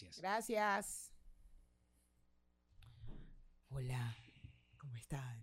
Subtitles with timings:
[0.00, 0.18] Gracias.
[0.20, 1.12] Gracias.
[3.68, 4.16] Hola,
[4.78, 5.38] ¿cómo están?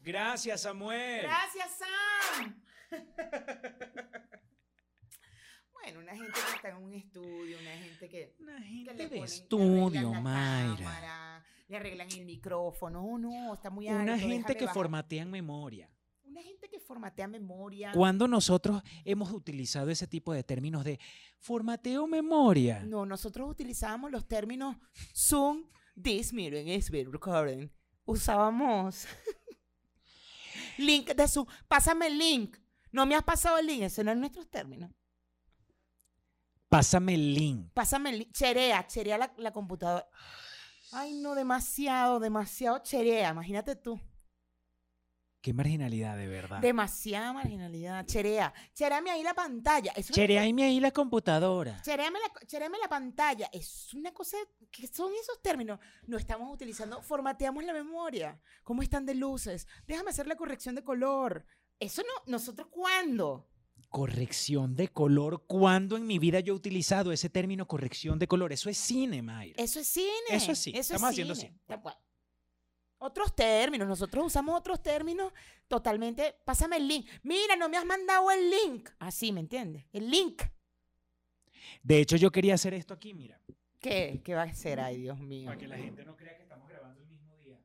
[0.00, 1.22] Gracias, Samuel.
[1.22, 2.62] Gracias, Sam.
[5.72, 9.08] bueno, una gente que está en un estudio, una gente que, Una que gente le
[9.08, 10.76] de ponen- le estudio, Mayra.
[10.76, 13.04] cámara, le arreglan el micrófono.
[13.04, 14.02] Oh, no, está muy alto.
[14.02, 15.88] Una gente que formatean memoria.
[16.28, 17.90] Una gente que formatea memoria.
[17.92, 21.00] Cuando nosotros hemos utilizado ese tipo de términos de
[21.38, 22.84] formateo memoria.
[22.84, 24.76] No, nosotros utilizábamos los términos
[25.16, 25.64] Zoom,
[26.00, 27.70] this meeting is being recorded.
[28.04, 29.06] Usábamos
[30.76, 31.46] link de Zoom.
[31.66, 32.58] Pásame el link.
[32.92, 33.84] No me has pasado el link.
[33.84, 34.90] Ese no es nuestros términos.
[36.68, 37.72] Pásame el link.
[37.72, 38.32] Pásame el link.
[38.32, 40.06] Cherea, cherea la, la computadora.
[40.92, 43.30] Ay, no, demasiado, demasiado cherea.
[43.30, 43.98] Imagínate tú.
[45.40, 46.60] Qué marginalidad, de verdad.
[46.60, 48.04] Demasiada marginalidad.
[48.06, 48.52] Cherea.
[48.74, 49.92] Chereame ahí la pantalla.
[49.94, 51.80] Es- Chereaime ahí la computadora.
[51.82, 53.48] Chereame la, chereame la pantalla.
[53.52, 54.36] Es una cosa
[54.70, 55.78] que son esos términos.
[56.06, 57.00] No estamos utilizando.
[57.02, 58.40] Formateamos la memoria.
[58.64, 59.68] ¿Cómo están de luces?
[59.86, 61.46] Déjame hacer la corrección de color.
[61.78, 62.30] Eso no.
[62.32, 63.48] ¿Nosotros cuándo?
[63.90, 65.44] Corrección de color.
[65.46, 68.52] ¿Cuándo en mi vida yo he utilizado ese término corrección de color?
[68.52, 69.54] Eso es cine, Mayra.
[69.62, 70.08] Eso es cine.
[70.30, 71.58] Eso es sí, Eso estamos es haciendo cine.
[71.66, 71.82] cine.
[72.98, 73.88] Otros términos.
[73.88, 75.32] Nosotros usamos otros términos
[75.66, 76.36] totalmente.
[76.44, 77.08] Pásame el link.
[77.22, 78.90] Mira, no me has mandado el link.
[78.98, 79.84] Así, ¿me entiendes?
[79.92, 80.42] El link.
[81.82, 83.40] De hecho, yo quería hacer esto aquí, mira.
[83.80, 84.20] ¿Qué?
[84.24, 84.80] ¿Qué va a ser?
[84.80, 85.46] Ay, Dios mío.
[85.46, 87.60] Para que la gente no crea que estamos grabando el mismo día.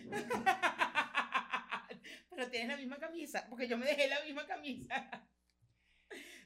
[2.30, 5.08] Pero tienes la misma camisa, porque yo me dejé la misma camisa.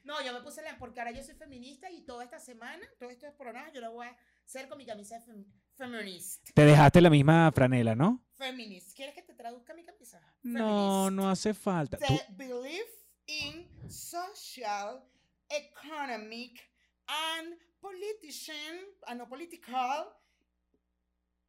[0.05, 3.13] No, yo me puse la, porque ahora yo soy feminista y toda esta semana, todos
[3.13, 4.17] estos programas, yo lo voy a
[4.49, 5.45] hacer con mi camisa fem-
[5.77, 6.49] feminist.
[6.55, 8.25] Te dejaste la misma franela, ¿no?
[8.37, 8.97] Feminist.
[8.97, 10.21] ¿Quieres que te traduzca mi camisa?
[10.43, 11.13] No, Feminist.
[11.17, 11.99] no hace falta.
[11.99, 12.87] The belief
[13.27, 15.03] in social,
[15.51, 16.59] economic,
[17.07, 20.07] and politician, and no political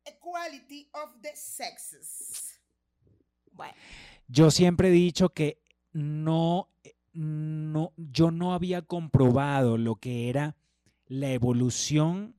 [0.06, 2.60] equality of the sexes.
[3.54, 3.74] Bueno.
[4.28, 5.62] Yo siempre he dicho que
[5.94, 10.56] no, eh, no, yo no había comprobado lo que era
[11.08, 12.36] la evolución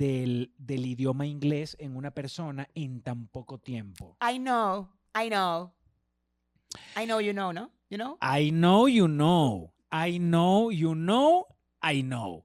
[0.00, 4.16] del, del idioma inglés en una persona en tan poco tiempo.
[4.22, 5.72] I know, I know.
[6.96, 7.70] I know you know, ¿no?
[7.90, 8.16] You know?
[8.22, 9.72] I know you know.
[9.92, 11.46] I know you know.
[11.82, 12.44] I know.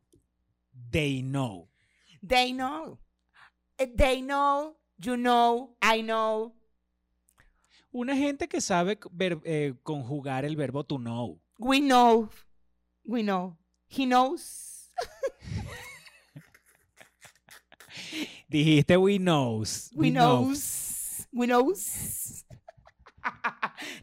[0.91, 1.69] They know.
[2.21, 2.99] They know.
[3.77, 6.53] Eh, They know, you know, I know.
[7.94, 11.39] Una gente que sabe ver- eh, conjugar el verbo to know.
[11.57, 12.29] We know.
[13.05, 13.55] We know.
[13.88, 14.75] He knows.
[18.47, 19.91] Dijiste we knows.
[19.95, 21.28] We knows.
[21.31, 22.45] We knows.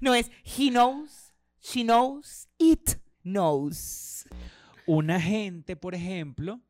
[0.01, 4.27] no es he knows, she knows, it knows.
[4.87, 6.61] Una gente, por ejemplo,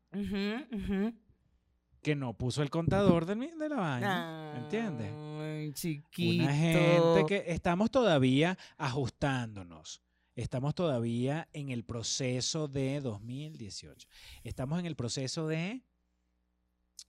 [2.01, 4.51] que no puso el contador de, de la vaina.
[4.53, 5.11] ¿Me entiendes?
[5.41, 6.43] Ay, chiquito.
[6.43, 10.01] Una gente que estamos todavía ajustándonos.
[10.35, 14.07] Estamos todavía en el proceso de 2018.
[14.43, 15.83] Estamos en el proceso de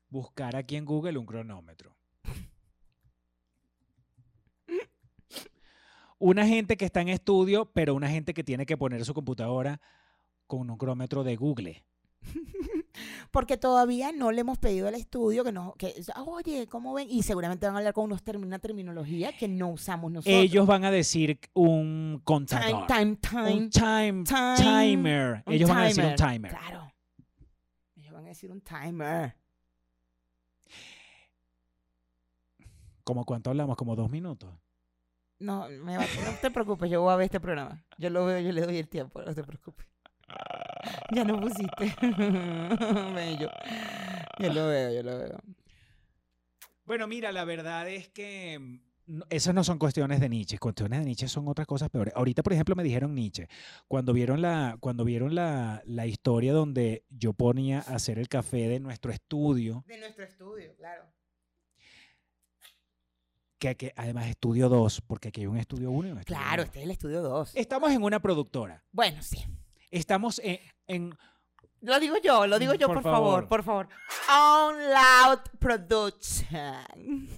[0.09, 1.95] buscar aquí en Google un cronómetro.
[6.19, 9.81] Una gente que está en estudio, pero una gente que tiene que poner su computadora
[10.47, 11.85] con un cronómetro de Google.
[13.31, 15.93] Porque todavía no le hemos pedido al estudio que nos, que,
[16.25, 17.09] oye, ¿cómo ven?
[17.11, 20.35] Y seguramente van a hablar con unos term- una terminología que no usamos nosotros.
[20.41, 22.87] Ellos van a decir un time, contador.
[22.87, 23.53] time, time.
[23.53, 25.43] un time, time, timer.
[25.47, 26.51] un Ellos van a decir un timer.
[26.53, 26.93] Claro.
[27.97, 29.37] Ellos van a decir un timer.
[33.05, 33.77] ¿Como cuánto hablamos?
[33.77, 34.51] ¿Como dos minutos?
[35.39, 37.85] No, me va- no te preocupes, yo voy a ver este programa.
[37.99, 39.87] Yo lo veo, yo le doy el tiempo, no te preocupes.
[41.13, 41.95] Ya no pusiste.
[43.15, 43.51] Bello.
[44.39, 45.39] Yo lo veo, yo lo veo.
[46.87, 48.81] Bueno, mira, la verdad es que mm,
[49.19, 50.59] no- esas no son cuestiones de Nietzsche.
[50.59, 52.15] Cuestiones de Nietzsche son otras cosas peores.
[52.17, 53.49] Ahorita, por ejemplo, me dijeron Nietzsche.
[53.89, 58.69] Cuando vieron la, cuando vieron la, la historia donde yo ponía a hacer el café
[58.69, 61.05] de nuestro estudio, De nuestro estudio, claro.
[63.73, 66.67] Que, además estudio 2, porque aquí hay un estudio 1 y un estudio Claro, dos.
[66.67, 67.53] este es el estudio 2.
[67.55, 68.85] Estamos en una productora.
[68.93, 69.43] Bueno, sí.
[69.91, 71.15] Estamos en, en
[71.81, 73.49] Lo digo yo, lo digo yo, Por por, favor.
[73.49, 73.49] favor.
[73.49, 73.89] por favor.
[74.29, 77.29] On Loud Production.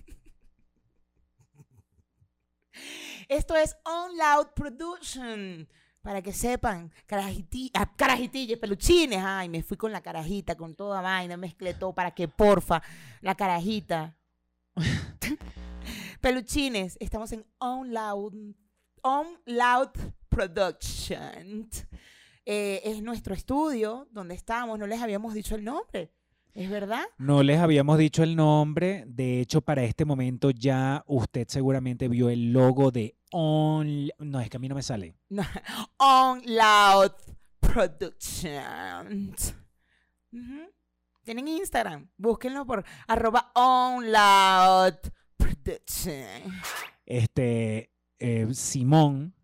[3.28, 5.68] Esto es On Loud Production.
[6.02, 6.92] Para que sepan,
[7.74, 9.20] ah, carajitillas, peluchines.
[9.24, 12.80] Ay, me fui con la carajita, con toda vaina, mezclé todo para que porfa,
[13.22, 14.16] la carajita.
[16.26, 18.34] peluchines, estamos en On Loud,
[19.02, 19.90] On Loud
[20.28, 21.68] Production.
[22.44, 24.76] Eh, es nuestro estudio donde estamos.
[24.76, 26.12] No les habíamos dicho el nombre.
[26.52, 27.04] ¿Es verdad?
[27.18, 29.04] No les habíamos dicho el nombre.
[29.06, 34.08] De hecho, para este momento ya usted seguramente vio el logo de On.
[34.18, 35.14] No, es que a mí no me sale.
[35.28, 35.44] No,
[35.98, 37.12] On Loud
[37.60, 39.32] Production.
[40.32, 40.72] Ujú.
[41.22, 42.10] Tienen Instagram.
[42.16, 45.12] Búsquenlo por arroba On Loud.
[47.04, 49.34] Este, eh, Simón.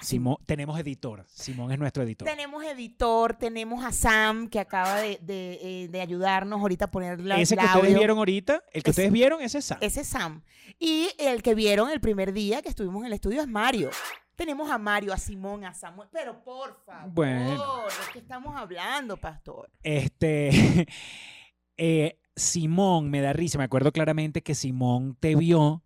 [0.00, 1.26] Simón, tenemos editor.
[1.28, 2.26] Simón es nuestro editor.
[2.26, 7.20] Tenemos editor, tenemos a Sam que acaba de, de, eh, de ayudarnos ahorita a poner
[7.20, 7.98] la, ese que ustedes audio.
[7.98, 9.78] vieron ahorita, el que Ese- ustedes vieron, ese es Sam.
[9.82, 10.42] Ese es Sam.
[10.78, 13.90] Y el que vieron el primer día que estuvimos en el estudio es Mario.
[14.34, 16.08] Tenemos a Mario, a Simón, a Samuel.
[16.10, 17.82] Pero por favor, Bueno.
[17.84, 19.70] ¿de qué estamos hablando, pastor?
[19.82, 20.86] Este,
[21.76, 23.58] eh, Simón me da risa.
[23.58, 25.82] Me acuerdo claramente que Simón te vio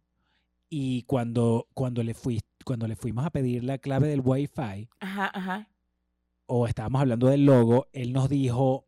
[0.69, 5.31] y cuando, cuando, le fui, cuando le fuimos a pedir la clave del Wi-Fi Ajá,
[5.33, 5.69] ajá.
[6.47, 8.87] o estábamos hablando del logo, él nos dijo,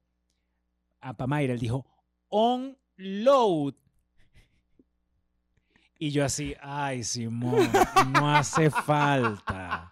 [1.00, 1.87] a Pamaira, él dijo,
[2.29, 3.75] on load.
[5.99, 7.69] Y yo así, ay, Simón,
[8.12, 9.91] no hace falta.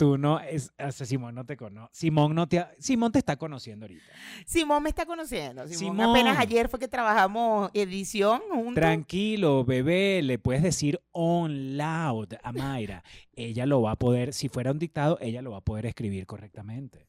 [0.00, 1.90] Tú no, es, o sea, Simón no te conoce.
[1.92, 4.02] Simón no te, Simón te está conociendo ahorita.
[4.46, 5.68] Simón me está conociendo.
[5.68, 6.08] Simón, Simón.
[6.08, 8.76] apenas ayer fue que trabajamos edición juntos.
[8.76, 13.04] Tranquilo, bebé, le puedes decir on loud a Mayra.
[13.34, 16.24] Ella lo va a poder, si fuera un dictado, ella lo va a poder escribir
[16.24, 17.06] correctamente.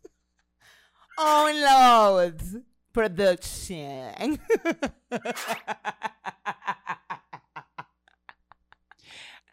[1.17, 2.41] On Load
[2.91, 4.37] Production.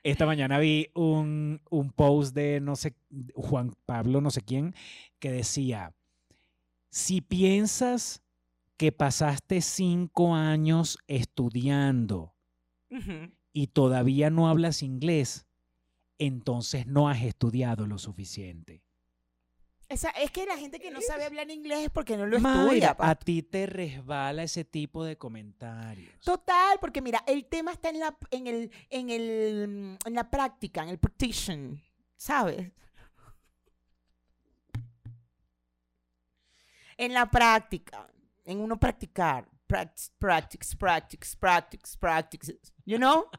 [0.09, 2.95] Esta mañana vi un, un post de no sé,
[3.35, 4.75] Juan Pablo, no sé quién,
[5.19, 5.93] que decía,
[6.89, 8.23] si piensas
[8.79, 12.33] que pasaste cinco años estudiando
[13.53, 15.47] y todavía no hablas inglés,
[16.19, 18.81] entonces no has estudiado lo suficiente.
[19.89, 22.63] Esa- es que la gente que no sabe hablar inglés es porque no lo Mayra,
[22.65, 22.97] estudia.
[22.97, 23.09] pa.
[23.11, 26.13] a ti te resbala ese tipo de comentarios.
[26.21, 30.83] Total, porque mira, el tema está en la, en el, en el, en la práctica,
[30.83, 31.83] en el practition,
[32.17, 32.71] ¿sabes?
[36.97, 38.09] En la práctica,
[38.45, 43.27] en uno practicar, practice, practice, practice, practice, practice, you know?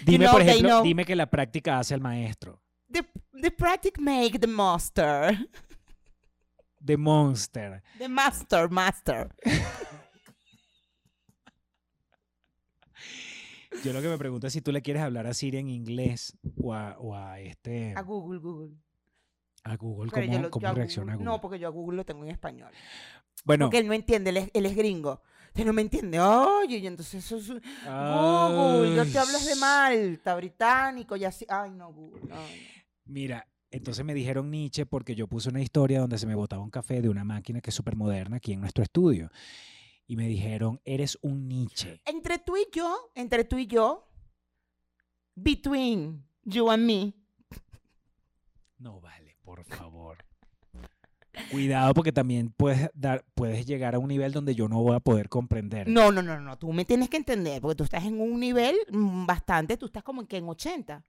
[0.00, 2.60] You Dime, know, por ejemplo, dime que la práctica hace al maestro.
[2.90, 3.04] The,
[3.42, 5.36] the practice make the master,
[6.84, 7.82] The Monster.
[7.98, 9.28] the master, master.
[13.84, 16.36] Yo lo que me pregunto es si tú le quieres hablar a Siri en inglés
[16.60, 18.74] o a, o a este A Google, Google.
[19.64, 21.36] a Google Pero cómo, lo- cómo a reacciona Google- Google.
[21.36, 22.72] No, porque yo a Google lo tengo en español.
[23.44, 25.22] bueno, Porque él no entiende, él es, él es gringo.
[25.54, 26.18] Él no me entiende.
[26.20, 27.62] Oye, y entonces eso es...
[27.86, 31.44] ah, Google, yo te hablas de Malta, británico y así.
[31.48, 32.20] Ay, no, Google.
[32.28, 32.42] no, no.
[33.08, 36.70] Mira, entonces me dijeron Nietzsche porque yo puse una historia donde se me botaba un
[36.70, 39.30] café de una máquina que es súper moderna aquí en nuestro estudio.
[40.06, 42.00] Y me dijeron, eres un Nietzsche.
[42.04, 44.08] Entre tú y yo, entre tú y yo,
[45.34, 47.14] between you and me,
[48.78, 50.18] No vale, por favor.
[51.50, 55.00] Cuidado porque también puedes dar, puedes llegar a un nivel donde yo no voy a
[55.00, 55.88] poder comprender.
[55.88, 58.76] no, no, no, no, tú me tienes que entender, porque tú estás en un nivel
[58.90, 61.04] mm, bastante, tú estás como en que en 80.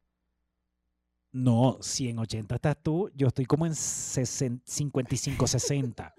[1.31, 6.15] No, si en 80 estás tú, yo estoy como en 60 55, 60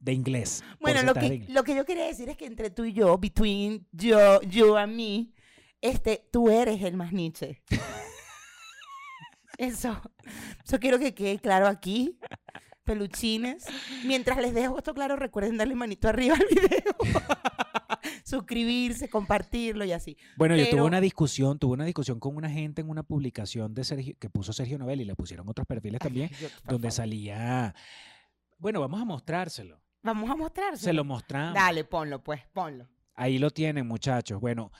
[0.00, 0.62] de inglés.
[0.80, 1.48] Bueno, lo que, inglés.
[1.50, 4.94] lo que yo quería decir es que entre tú y yo, between yo, you and
[4.94, 5.32] me,
[5.80, 7.62] este, tú eres el más Nietzsche.
[9.58, 10.00] Eso,
[10.64, 12.16] eso quiero que quede claro aquí.
[12.84, 13.66] Peluchines.
[14.04, 16.94] Mientras les dejo esto claro, recuerden darle manito arriba al video.
[18.28, 20.16] Suscribirse, compartirlo y así.
[20.36, 23.84] Bueno, yo tuve una discusión, tuve una discusión con una gente en una publicación de
[23.84, 26.88] Sergio, que puso Sergio Novel y le pusieron otros perfiles también, Ay, yo, por donde
[26.88, 26.92] favor.
[26.96, 27.74] salía.
[28.58, 29.80] Bueno, vamos a mostrárselo.
[30.02, 30.84] Vamos a mostrárselo.
[30.84, 31.54] Se lo mostramos.
[31.54, 32.86] Dale, ponlo, pues, ponlo.
[33.14, 34.40] Ahí lo tienen, muchachos.
[34.40, 34.70] Bueno,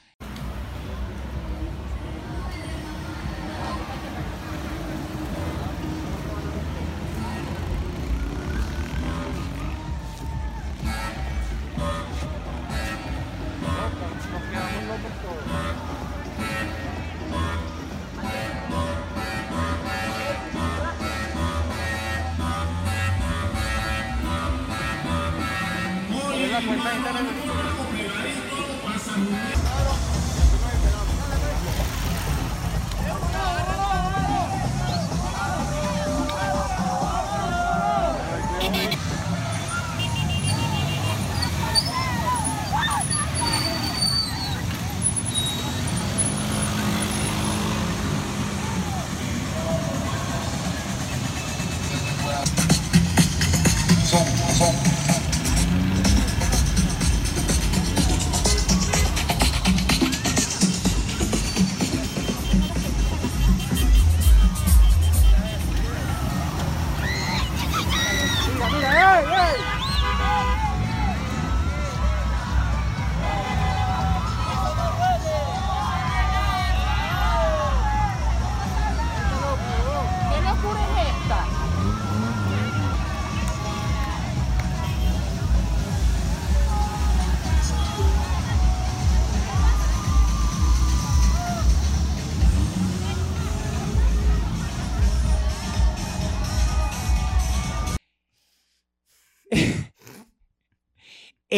[26.58, 27.42] Tá, tá, tá, tá.
[27.42, 27.47] tá.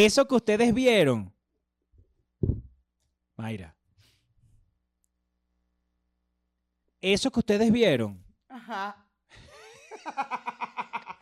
[0.04, 1.32] Eso que ustedes vieron.
[3.36, 3.74] Mayra.
[7.00, 8.22] Eso que ustedes vieron.
[8.48, 9.06] Ajá.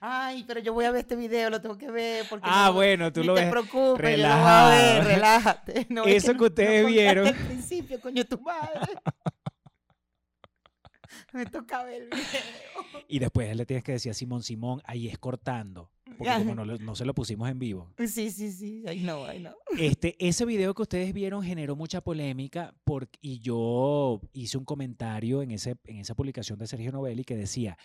[0.00, 2.74] Ay, pero yo voy a ver este video, lo tengo que ver porque Ah, no-
[2.74, 3.50] bueno, tú lo te ves.
[3.50, 5.08] preocupes, yo lo voy a ver, relajado.
[5.08, 5.86] relájate.
[5.90, 7.26] No, Eso que ustedes no vieron.
[7.26, 8.80] Al principio, coño, tu madre.
[11.32, 13.04] Me toca ver el video.
[13.08, 15.90] Y después le tienes que decir a Simón, Simón, ahí es cortando.
[16.16, 17.92] Porque como no, se lo pusimos en vivo.
[17.98, 19.54] Sí, sí, sí, ay no, ay no.
[19.78, 25.42] Este, ese video que ustedes vieron generó mucha polémica porque, y yo hice un comentario
[25.42, 27.76] en, ese, en esa publicación de Sergio Novelli que decía,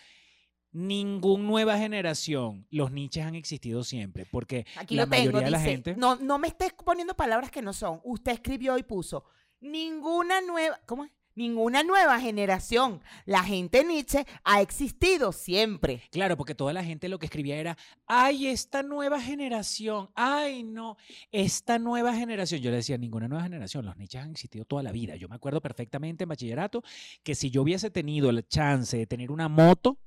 [0.72, 5.50] ningún nueva generación, los niches han existido siempre, porque Aquí la lo tengo, mayoría de
[5.50, 5.96] la dice, gente...
[5.96, 8.00] no, no me estés poniendo palabras que no son.
[8.04, 9.24] Usted escribió y puso,
[9.60, 11.12] ninguna nueva, ¿cómo es?
[11.36, 13.02] Ninguna nueva generación.
[13.26, 16.02] La gente Nietzsche ha existido siempre.
[16.10, 17.76] Claro, porque toda la gente lo que escribía era,
[18.06, 20.96] ay, esta nueva generación, ay, no,
[21.30, 22.62] esta nueva generación.
[22.62, 25.14] Yo le decía, ninguna nueva generación, los niches han existido toda la vida.
[25.16, 26.82] Yo me acuerdo perfectamente en bachillerato
[27.22, 29.98] que si yo hubiese tenido la chance de tener una moto,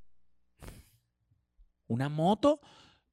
[1.88, 2.60] una moto,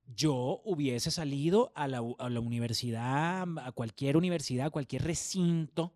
[0.06, 5.92] yo hubiese salido a la, u- a la universidad, a cualquier universidad, a cualquier recinto,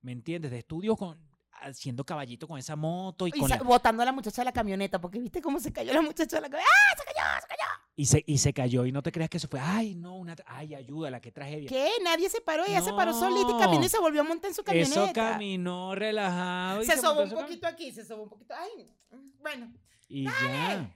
[0.00, 0.50] ¿me entiendes?
[0.50, 1.18] De estudios con,
[1.62, 4.52] haciendo caballito con esa moto y Y con la- botando a la muchacha de la
[4.52, 6.70] camioneta, porque viste cómo se cayó la muchacha de la camioneta.
[6.74, 7.70] ¡Ah, se cayó, se cayó!
[7.96, 10.34] Y se, y se cayó y no te creas que eso fue, ay, no, una,
[10.46, 11.68] ay, ayúdala, qué tragedia.
[11.68, 11.90] ¿Qué?
[12.02, 14.54] Nadie se paró, ella se paró solita y caminó y se volvió a montar en
[14.54, 15.02] su camioneta.
[15.04, 16.82] Eso caminó relajado.
[16.82, 18.52] y se montó sobó un poquito aquí, se sobó un poquito.
[18.58, 18.92] Ay,
[19.40, 19.72] bueno.
[20.08, 20.90] Y ya.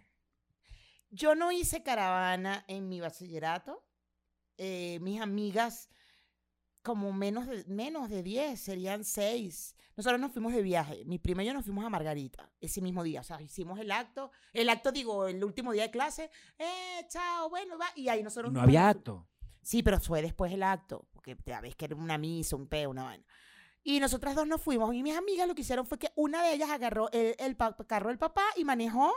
[1.11, 3.83] Yo no hice caravana en mi bachillerato.
[4.59, 5.89] Eh, mis amigas,
[6.83, 9.75] como menos de, menos de 10, serían 6.
[9.97, 11.05] Nosotros nos fuimos de viaje.
[11.05, 13.21] Mi prima y yo nos fuimos a Margarita ese mismo día.
[13.21, 14.31] O sea, hicimos el acto.
[14.53, 16.31] El acto, digo, el último día de clase.
[16.59, 17.87] Eh, chao, bueno, va.
[17.97, 18.53] Y ahí nosotros.
[18.53, 19.27] No nos- había acto.
[19.63, 22.91] Sí, pero fue después el acto, porque ya ves que era una misa, un peo,
[22.91, 23.25] una vaina.
[23.83, 26.55] Y nosotras dos nos fuimos y mis amigas lo que hicieron fue que una de
[26.55, 27.57] ellas agarró el,
[27.87, 29.13] carro del papá y manejó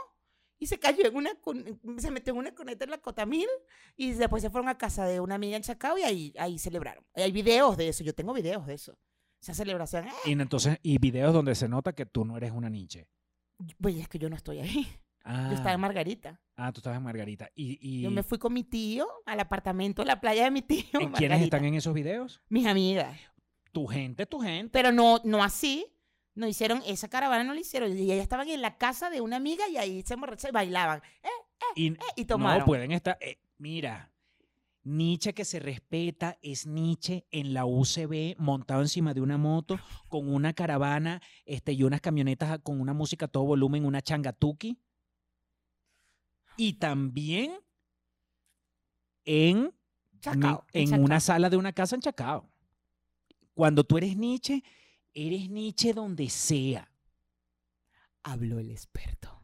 [0.62, 3.48] y se cayó en una, cun- se metió en una cuneta en la Cotamil
[3.96, 7.04] y después se fueron a casa de una amiga en Chacao y ahí, ahí celebraron.
[7.14, 8.96] Hay videos de eso, yo tengo videos de eso.
[9.40, 12.70] Esa celebración, eh, Y entonces, y videos donde se nota que tú no eres una
[12.70, 13.08] niche.
[13.80, 14.86] pues es que yo no estoy ahí,
[15.24, 16.40] Ah, yo estaba en Margarita.
[16.56, 17.50] ah, tú estabas en Margarita.
[17.56, 20.62] ¿Y, y Yo me fui con mi tío al apartamento, a la playa de mi
[20.62, 20.84] tío.
[21.00, 22.40] ¿en quiénes están en esos videos?
[22.48, 23.18] Mis amigas.
[23.72, 24.70] Tu gente, tu gente.
[24.72, 25.86] Pero no, no así.
[26.34, 27.96] No hicieron, esa caravana no la hicieron.
[27.96, 31.02] Y ellas estaban en la casa de una amiga y ahí se emborrachaban y bailaban.
[31.22, 31.28] Eh,
[31.76, 32.60] Y, y tomaron.
[32.60, 33.18] No, pueden estar.
[33.20, 34.10] eh, mira,
[34.84, 40.32] Nietzsche que se respeta es Nietzsche en la UCB montado encima de una moto con
[40.32, 44.76] una caravana este, y unas camionetas con una música a todo volumen, una changatuki.
[46.56, 47.52] Y también
[49.24, 49.72] en,
[50.20, 51.04] Chacao, en Chacao.
[51.04, 52.48] una sala de una casa en Chacao.
[53.54, 54.62] Cuando tú eres Nietzsche,
[55.14, 56.88] eres Nietzsche donde sea.
[58.22, 59.42] Habló el experto.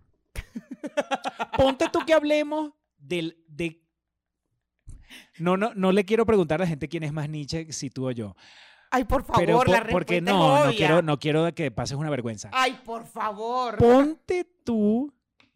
[1.56, 3.82] Ponte tú que hablemos del, de...
[5.38, 8.08] No, no, no le quiero preguntar a la gente quién es más Nietzsche, si tú
[8.08, 8.36] o yo.
[8.90, 11.70] Ay, por favor, Pero po- la respuesta porque es no, no quiero, no quiero que
[11.70, 12.50] pases una vergüenza.
[12.52, 13.76] Ay, por favor.
[13.78, 15.12] Ponte tú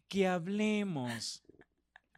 [0.07, 1.43] que hablemos.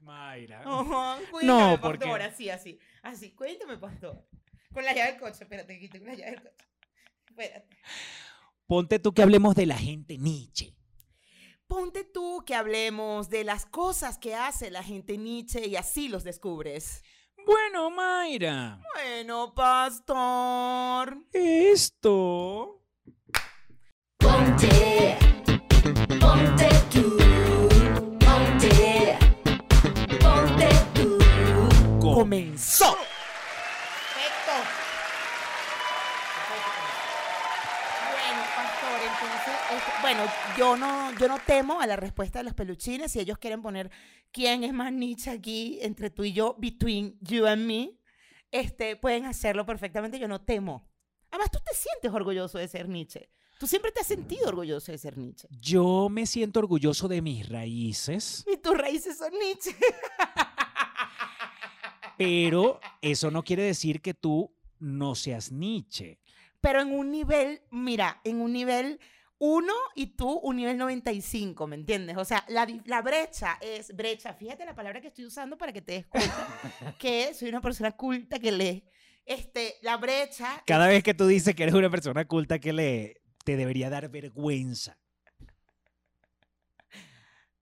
[0.02, 0.62] Mayra.
[0.66, 2.80] Ajá, No, porque- pastor, así, así.
[3.02, 4.28] Así, cuéntame, pastor.
[4.74, 6.66] Con la llave del coche, espérate, que tengo la llave del coche.
[7.38, 7.78] Espérate.
[8.68, 10.74] Ponte tú que hablemos de la gente Nietzsche.
[11.68, 16.24] Ponte tú que hablemos de las cosas que hace la gente Nietzsche y así los
[16.24, 17.04] descubres.
[17.46, 21.18] Bueno, Mayra, Bueno, pastor.
[21.34, 22.82] esto...
[24.18, 25.18] Ponte,
[26.20, 27.18] ponte tú,
[28.20, 29.18] ponte,
[30.20, 31.18] ponte tú.
[32.00, 32.96] com- Comenzó.
[34.16, 34.54] Perfecto.
[38.10, 40.24] Bueno, pastor, entonces, este, bueno,
[40.58, 43.12] yo no, yo no temo a la respuesta de los peluchines.
[43.12, 43.92] Si ellos quieren poner
[44.32, 47.98] quién es más Nietzsche aquí entre tú y yo, between you and me,
[48.52, 50.20] este, pueden hacerlo perfectamente.
[50.20, 50.88] Yo no temo.
[51.30, 53.30] Además, tú te sientes orgulloso de ser Nietzsche.
[53.60, 55.48] Tú siempre te has sentido orgulloso de ser Nietzsche.
[55.50, 59.76] Yo me siento orgulloso de mis raíces, Y tus raíces son Nietzsche.
[62.18, 66.20] pero eso no quiere decir que tú no seas Nietzsche.
[66.66, 69.00] Pero en un nivel, mira, en un nivel
[69.38, 72.18] 1 y tú un nivel 95, ¿me entiendes?
[72.18, 74.34] O sea, la, la brecha es brecha.
[74.34, 77.92] Fíjate la palabra que estoy usando para que te des cuenta que soy una persona
[77.92, 78.84] culta que lee.
[79.28, 80.64] Este, la brecha.
[80.66, 84.10] Cada vez que tú dices que eres una persona culta que lee, te debería dar
[84.10, 84.98] vergüenza.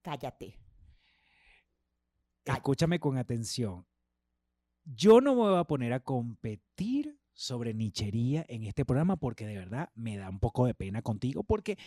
[0.02, 0.58] Cállate.
[2.46, 3.86] Escúchame con atención.
[4.86, 9.58] yo no me voy a poner a competir sobre nichería en este programa porque de
[9.58, 11.78] verdad me da un poco de pena contigo porque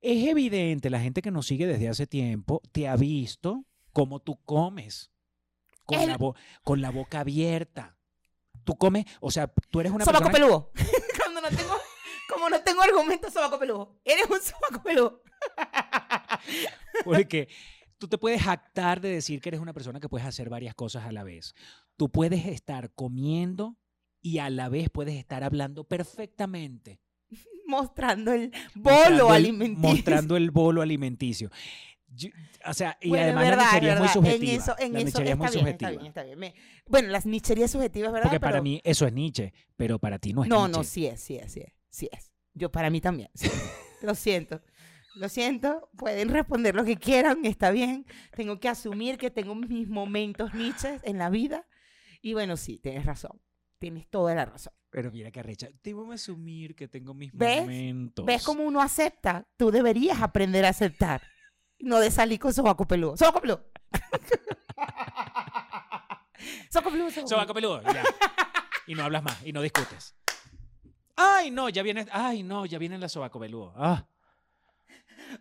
[0.00, 4.36] es evidente, la gente que nos sigue desde hace tiempo te ha visto cómo tú
[4.44, 5.10] comes
[5.84, 6.34] con, El- la, bo-
[6.64, 7.96] con la boca abierta.
[8.64, 10.46] Tú comes, o sea, tú eres una sobaco persona...
[10.46, 10.72] peludo.
[11.18, 11.74] Cuando no tengo,
[12.28, 14.00] como no tengo argumentos, sobaco peludo.
[14.04, 15.22] Eres un sobaco peludo.
[17.04, 17.48] Porque
[17.98, 21.04] tú te puedes jactar de decir que eres una persona que puedes hacer varias cosas
[21.04, 21.54] a la vez.
[21.96, 23.76] Tú puedes estar comiendo
[24.22, 27.00] y a la vez puedes estar hablando perfectamente.
[27.66, 29.88] Mostrando el mostrando bolo el- alimenticio.
[29.90, 31.50] Mostrando el bolo alimenticio.
[32.14, 32.28] Yo-
[32.66, 34.52] o sea, y Bueno, además verdad, la nichería es muy subjetiva.
[34.52, 35.90] En eso, en la eso nichería es muy está bien, subjetiva.
[35.90, 36.38] Está bien, está bien.
[36.38, 36.54] Me-
[36.86, 38.24] bueno, las nicherías subjetivas, ¿verdad?
[38.28, 40.78] Porque para Pero- mí eso es Nietzsche, pero para ti no es No, Nietzsche.
[40.78, 42.32] no, sí es, sí es, sí es, sí es.
[42.54, 43.30] Yo para mí también.
[43.34, 43.48] sí.
[44.02, 44.60] Lo siento.
[45.14, 48.06] Lo siento, pueden responder lo que quieran, está bien.
[48.34, 51.66] Tengo que asumir que tengo mis momentos Nietzsche en la vida.
[52.22, 53.40] Y bueno, sí, tienes razón.
[53.82, 54.72] Tienes toda la razón.
[54.90, 55.66] Pero mira que arrecha.
[55.82, 57.62] Tengo que asumir que tengo mis ¿Ves?
[57.62, 58.24] momentos.
[58.24, 59.44] ¿Ves cómo uno acepta?
[59.56, 61.20] Tú deberías aprender a aceptar.
[61.80, 63.16] No de salir con sobaco peludo.
[63.16, 63.66] ¡Sobaco peludo!
[66.70, 67.10] ¡Sobaco peludo!
[67.10, 67.82] sobaco Sobaco peludo!
[67.82, 68.04] ya.
[68.86, 70.14] Y no hablas más, y no discutes.
[71.16, 73.72] Ay, no, ya viene, ay, no, ya viene la sobaco peludo.
[73.76, 74.06] Ah,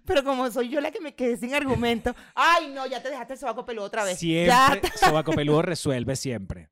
[0.05, 2.15] Pero como soy yo la que me quedé sin argumento.
[2.35, 2.85] ¡Ay, no!
[2.87, 4.17] Ya te dejaste el sobaco peludo otra vez.
[4.19, 6.69] siempre, Ya te- sobaco peludo resuelve siempre.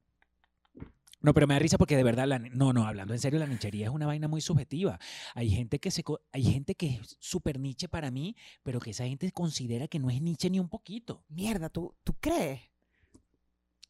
[1.22, 3.48] No, pero me da risa porque de verdad, la, no, no, hablando en serio, la
[3.48, 5.00] nichería es una vaina muy subjetiva.
[5.36, 9.06] Hay gente que se, hay gente que es súper niche para mí, pero que esa
[9.06, 11.26] gente considera que no es niche ni un poquito.
[11.28, 12.62] Mierda, ¿tú, ¿tú crees?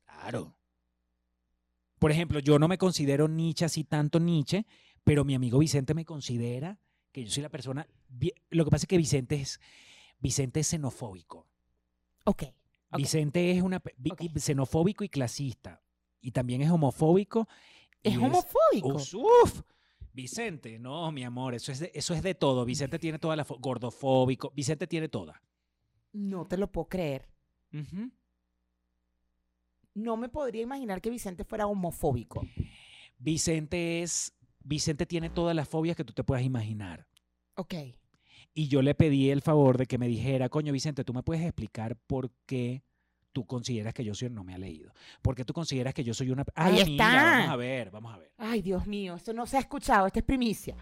[0.05, 0.55] Claro.
[1.99, 4.65] Por ejemplo, yo no me considero niche así tanto niche,
[5.03, 6.79] pero mi amigo Vicente me considera
[7.11, 7.87] que yo soy la persona.
[8.49, 9.59] Lo que pasa es que Vicente es,
[10.19, 11.47] Vicente es xenofóbico.
[12.25, 12.43] Ok.
[12.89, 12.97] ok.
[12.97, 13.81] Vicente es una
[14.35, 15.83] xenofóbico y clasista.
[16.21, 17.47] Y también es homofóbico.
[18.03, 18.95] Es homofóbico.
[19.43, 19.61] Uf.
[20.13, 22.65] Vicente, no, mi amor, eso es de, eso es de todo.
[22.65, 24.51] Vicente tiene toda la gordofóbico.
[24.55, 25.41] Vicente tiene toda.
[26.11, 27.29] No te lo puedo creer.
[29.93, 32.41] No me podría imaginar que Vicente fuera homofóbico.
[33.17, 34.33] Vicente es.
[34.61, 37.07] Vicente tiene todas las fobias que tú te puedas imaginar.
[37.55, 37.75] Ok.
[38.53, 41.43] Y yo le pedí el favor de que me dijera, coño Vicente, tú me puedes
[41.43, 42.83] explicar por qué
[43.31, 46.13] tú consideras que yo soy, no me ha leído, por qué tú consideras que yo
[46.13, 46.43] soy una...
[46.55, 47.13] Ah, Ahí está.
[47.13, 48.31] vamos a ver, vamos a ver.
[48.37, 50.75] Ay, Dios mío, esto no se ha escuchado, esta es primicia.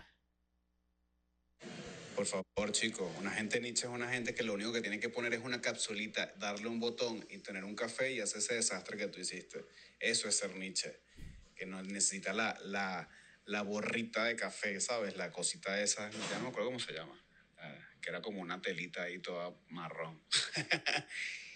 [2.16, 5.10] Por favor, chicos, una gente Nietzsche es una gente que lo único que tiene que
[5.10, 8.98] poner es una capsulita, darle un botón y tener un café y hacer ese desastre
[8.98, 9.66] que tú hiciste.
[10.00, 11.00] Eso es ser Nietzsche.
[11.56, 13.08] Que no necesita la, la,
[13.46, 15.16] la borrita de café, ¿sabes?
[15.16, 17.24] La cosita esa, ya no me acuerdo cómo se llama.
[17.60, 20.20] Ah, que era como una telita ahí toda marrón.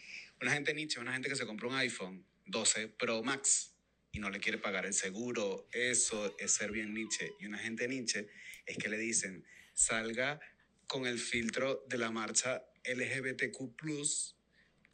[0.42, 3.76] una gente Nietzsche una gente que se compró un iPhone 12 Pro Max
[4.12, 5.70] y no le quiere pagar el seguro.
[5.72, 7.34] Eso es ser bien Nietzsche.
[7.40, 8.28] Y una gente Nietzsche
[8.66, 10.40] es que le dicen, salga
[10.88, 13.62] con el filtro de la marcha LGBTQ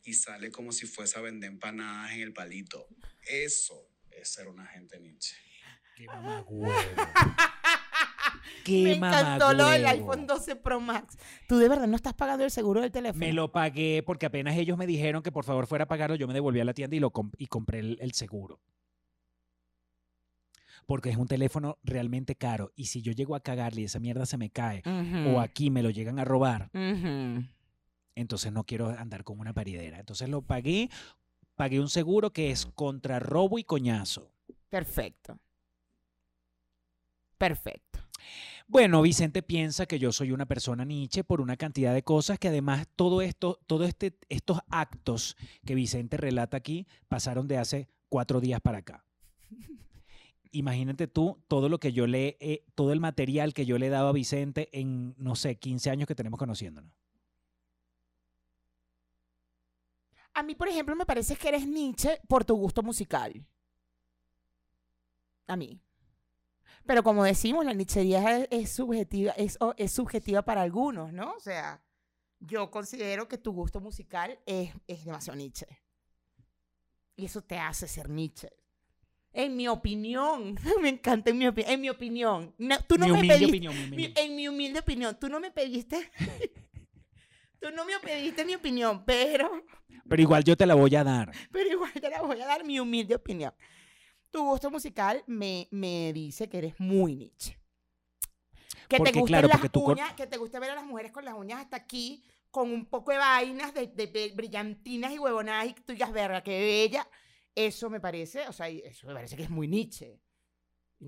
[0.04, 2.88] y sale como si fuese a vender empanadas en el palito.
[3.24, 5.36] Eso es ser una gente Nietzsche.
[5.96, 6.74] Qué mamagüevo.
[8.64, 11.18] Qué Me encantó lo del iPhone 12 Pro Max.
[11.48, 13.20] Tú de verdad no estás pagando el seguro del teléfono.
[13.20, 16.28] Me lo pagué porque apenas ellos me dijeron que por favor fuera a pagarlo, yo
[16.28, 18.60] me devolví a la tienda y, lo comp- y compré el, el seguro.
[20.86, 22.72] Porque es un teléfono realmente caro.
[22.76, 24.82] Y si yo llego a cagarle y esa mierda se me cae,
[25.36, 26.70] o aquí me lo llegan a robar,
[28.16, 30.00] entonces no quiero andar con una paridera.
[30.00, 30.90] Entonces lo pagué,
[31.56, 34.32] pagué un seguro que es contra robo y coñazo.
[34.70, 35.38] Perfecto.
[37.38, 38.00] Perfecto.
[38.68, 42.50] Bueno, Vicente piensa que yo soy una persona Nietzsche por una cantidad de cosas que
[42.50, 48.42] además todo esto, todo este, estos actos que Vicente relata aquí pasaron de hace cuatro
[48.42, 49.06] días para acá.
[50.52, 52.38] Imagínate tú todo lo que yo le,
[52.76, 56.08] todo el material que yo le he dado a Vicente en, no sé, 15 años
[56.08, 56.92] que tenemos conociéndonos.
[60.34, 63.46] A mí, por ejemplo, me parece que eres Nietzsche por tu gusto musical.
[65.48, 65.82] A mí.
[66.88, 71.34] Pero como decimos, la nichería es, es subjetiva, es, es subjetiva para algunos, ¿no?
[71.34, 71.84] O sea,
[72.40, 75.68] yo considero que tu gusto musical es, es demasiado Nietzsche.
[77.16, 78.50] Y eso te hace ser Nietzsche.
[79.34, 82.56] En mi opinión, me encanta en mi, opi- en mi opinión.
[82.58, 85.40] No, tú no mi me humilde pediste, opinión, mi en mi humilde opinión, tú no
[85.40, 86.10] me pediste,
[87.60, 89.50] tú no me pediste mi opinión, pero
[90.08, 91.32] Pero igual yo te la voy a dar.
[91.52, 93.54] pero igual te la voy a dar mi humilde opinión.
[94.32, 97.58] Tu gusto musical me, me dice que eres muy Nietzsche.
[98.88, 100.76] Que Porque, te gusten claro, las porque tú cor- uñas, que te guste ver a
[100.76, 104.32] las mujeres con las uñas hasta aquí, con un poco de vainas, de, de- de
[104.34, 107.08] brillantinas y huevonadas, y tú digas, verga, qué bella.
[107.56, 110.22] Eso me parece, o sea, eso me parece que es muy Nietzsche.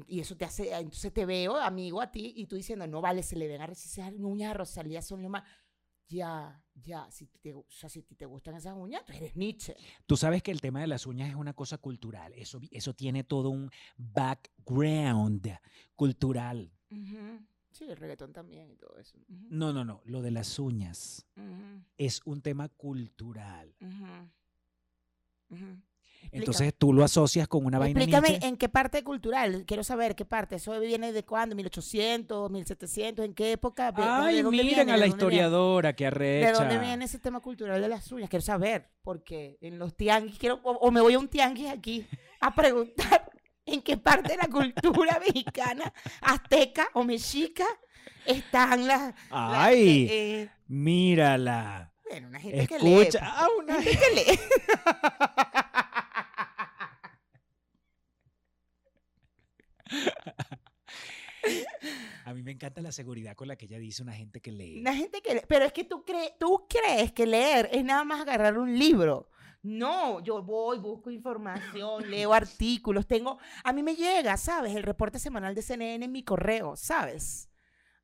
[0.08, 3.24] Y eso te hace, entonces te veo, amigo, a ti, y tú diciendo, no vale,
[3.24, 5.44] se le ven a esas uñas a Rosalía, son lo más.
[6.10, 9.76] Ya, ya, si te, o sea, si te gustan esas uñas, tú eres Nietzsche.
[10.08, 12.34] Tú sabes que el tema de las uñas es una cosa cultural.
[12.34, 15.48] Eso, eso tiene todo un background
[15.96, 16.72] cultural.
[17.72, 19.20] Sí, el reggaetón también y todo eso.
[19.28, 20.02] No, no, no.
[20.06, 21.28] Lo de las uñas
[21.98, 23.76] es un tema cultural.
[26.32, 28.48] Entonces tú lo asocias con una vaina Explícame Nietzsche.
[28.48, 33.34] en qué parte cultural, quiero saber qué parte, eso viene de cuándo, 1800, 1700, en
[33.34, 34.92] qué época, ¿De- de Ay, dónde miren viene?
[34.92, 36.52] a la ¿De historiadora que ¿De arrecha.
[36.54, 38.30] dónde viene ese tema cultural de las uñas?
[38.30, 42.06] Quiero saber, porque en los tianguis, quiero, o, o me voy a un tianguis aquí
[42.42, 43.30] a preguntar
[43.66, 47.66] en qué parte de la cultura mexicana, azteca o mexica
[48.26, 49.02] están las...
[49.02, 51.92] las- Ay, eh, mírala.
[52.08, 52.94] bueno, una gente que lee.
[53.02, 53.20] Escucha.
[53.24, 54.40] Ah, una- Gente que lee.
[62.30, 64.82] A mí me encanta la seguridad con la que ella dice una gente que lee.
[64.82, 65.42] Una gente que lee.
[65.48, 69.32] Pero es que tú, crees tú crees que leer es nada más agarrar un libro.
[69.64, 74.76] No, yo voy, busco información, leo artículos, tengo, a mí me llega, ¿sabes?
[74.76, 77.50] El reporte semanal de CNN en mi correo, ¿sabes?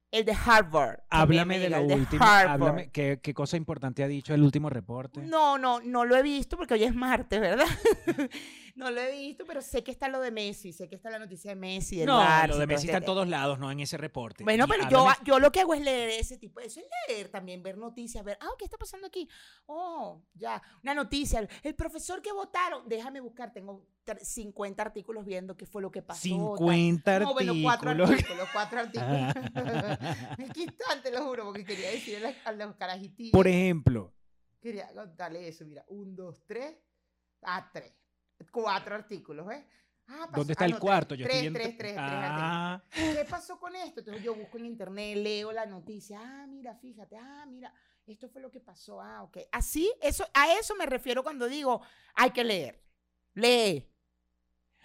[0.09, 1.01] El de Harvard.
[1.11, 2.23] Háblame me de último.
[2.23, 2.61] Harvard.
[2.61, 5.21] Háblame, ¿qué, qué cosa importante ha dicho el último reporte?
[5.21, 7.67] No, no, no lo he visto porque hoy es martes, ¿verdad?
[8.75, 11.17] no lo he visto, pero sé que está lo de Messi, sé que está la
[11.19, 11.95] noticia de Messi.
[11.97, 14.43] del No, Barça, lo de Messi está en este- todos lados, no en ese reporte.
[14.43, 17.29] Bueno, Y pero yo, yo lo que hago es leer ese tipo, eso es leer
[17.29, 19.27] también, ver noticias, ver, ah, ¿qué está pasando aquí?
[19.65, 25.55] Oh, ya, una noticia, el profesor que votaron, déjame buscar, tengo tre- 50 artículos viendo
[25.55, 26.19] qué fue lo que pasó.
[26.21, 26.29] tal.
[26.29, 28.49] 50 No, bueno, cuatro artículos.
[28.51, 28.79] cuatro
[30.53, 33.31] que instante, lo juro, porque quería decir a, a los carajitillos.
[33.31, 34.11] Por ejemplo,
[34.61, 36.75] Quería contarle eso, mira, un, dos, tres,
[37.43, 37.93] ah, tres,
[38.51, 39.65] cuatro artículos, ¿eh?
[40.07, 41.15] Ah, pasó- ¿dónde está el cuarto?
[41.15, 41.95] Yo tres, estoy tres, tres.
[41.97, 44.01] Ah, ¿Qué pasó con esto?
[44.01, 46.19] Entonces yo busco en internet, leo la noticia.
[46.21, 47.17] Ah, mira, fíjate.
[47.17, 47.73] Ah, mira,
[48.05, 49.01] esto fue lo que pasó.
[49.01, 49.37] Ah, ok.
[49.51, 51.81] Así, eso, a eso me refiero cuando digo,
[52.13, 52.79] hay que leer.
[53.33, 53.87] Lee.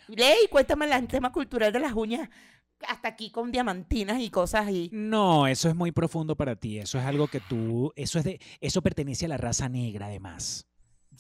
[0.09, 2.29] Lee y cuéntame el tema cultural de las uñas.
[2.89, 4.89] Hasta aquí con diamantinas y cosas ahí.
[4.91, 6.79] no, eso es muy profundo para ti.
[6.79, 10.67] Eso es algo que tú, eso es de, eso pertenece a la raza negra, además.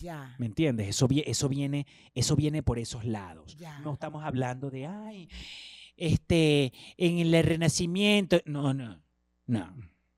[0.01, 0.35] Ya.
[0.39, 0.89] ¿Me entiendes?
[0.89, 3.57] Eso, vie- eso viene, eso viene por esos lados.
[3.57, 3.79] Ya.
[3.81, 5.29] No estamos hablando de, ay,
[5.97, 8.39] este, en el renacimiento.
[8.47, 9.03] No, no,
[9.47, 9.75] no.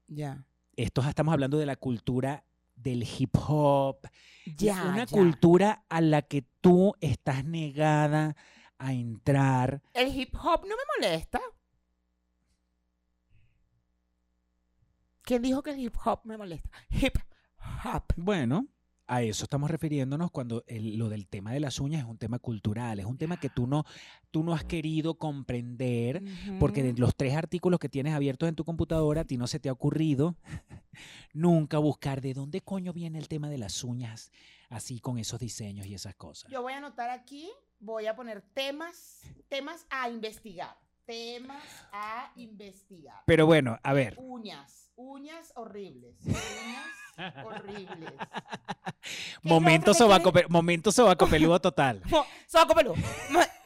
[0.08, 0.44] Ya.
[0.76, 3.98] Esto estamos hablando de la cultura del hip hop,
[4.56, 4.82] Ya.
[4.84, 5.06] una ya.
[5.06, 8.34] cultura a la que tú estás negada
[8.78, 9.82] a entrar.
[9.94, 11.40] El hip hop no me molesta.
[15.22, 16.70] ¿Quién dijo que el hip hop me molesta?
[16.90, 17.16] Hip
[17.84, 18.04] hop.
[18.16, 18.66] Bueno,
[19.06, 22.38] a eso estamos refiriéndonos cuando el- lo del tema de las uñas es un tema
[22.38, 23.84] cultural, es un tema que tú no,
[24.30, 26.22] tú no has querido comprender.
[26.58, 29.58] Porque de los tres artículos que tienes abiertos en tu computadora, a ti no se
[29.60, 30.36] te ha ocurrido
[31.32, 34.30] nunca buscar de dónde coño viene el tema de las uñas,
[34.68, 36.50] así con esos diseños y esas cosas.
[36.50, 40.76] Yo voy a anotar aquí, voy a poner temas, temas a investigar.
[41.04, 43.22] Temas a investigar.
[43.26, 46.16] Pero bueno, a ver, Uñas, uñas horribles.
[46.24, 48.12] Uñas horribles.
[49.02, 52.02] ¿Qué momento sobaco, pe- momento sobaco peludo total.
[52.46, 52.94] Sobaco peludo.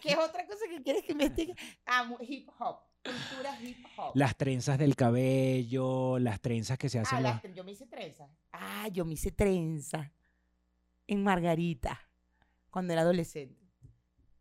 [0.00, 1.54] ¿Qué es otra cosa que quieres que investigue?
[1.84, 2.78] Ah, hip hop.
[3.04, 4.12] Cultura hip hop.
[4.14, 7.22] Las trenzas del cabello, las trenzas que se Ah, hacen.
[7.22, 8.28] las tre- yo me hice trenza.
[8.52, 10.12] Ah, yo me hice trenza.
[11.06, 12.00] En Margarita.
[12.70, 13.65] Cuando era adolescente.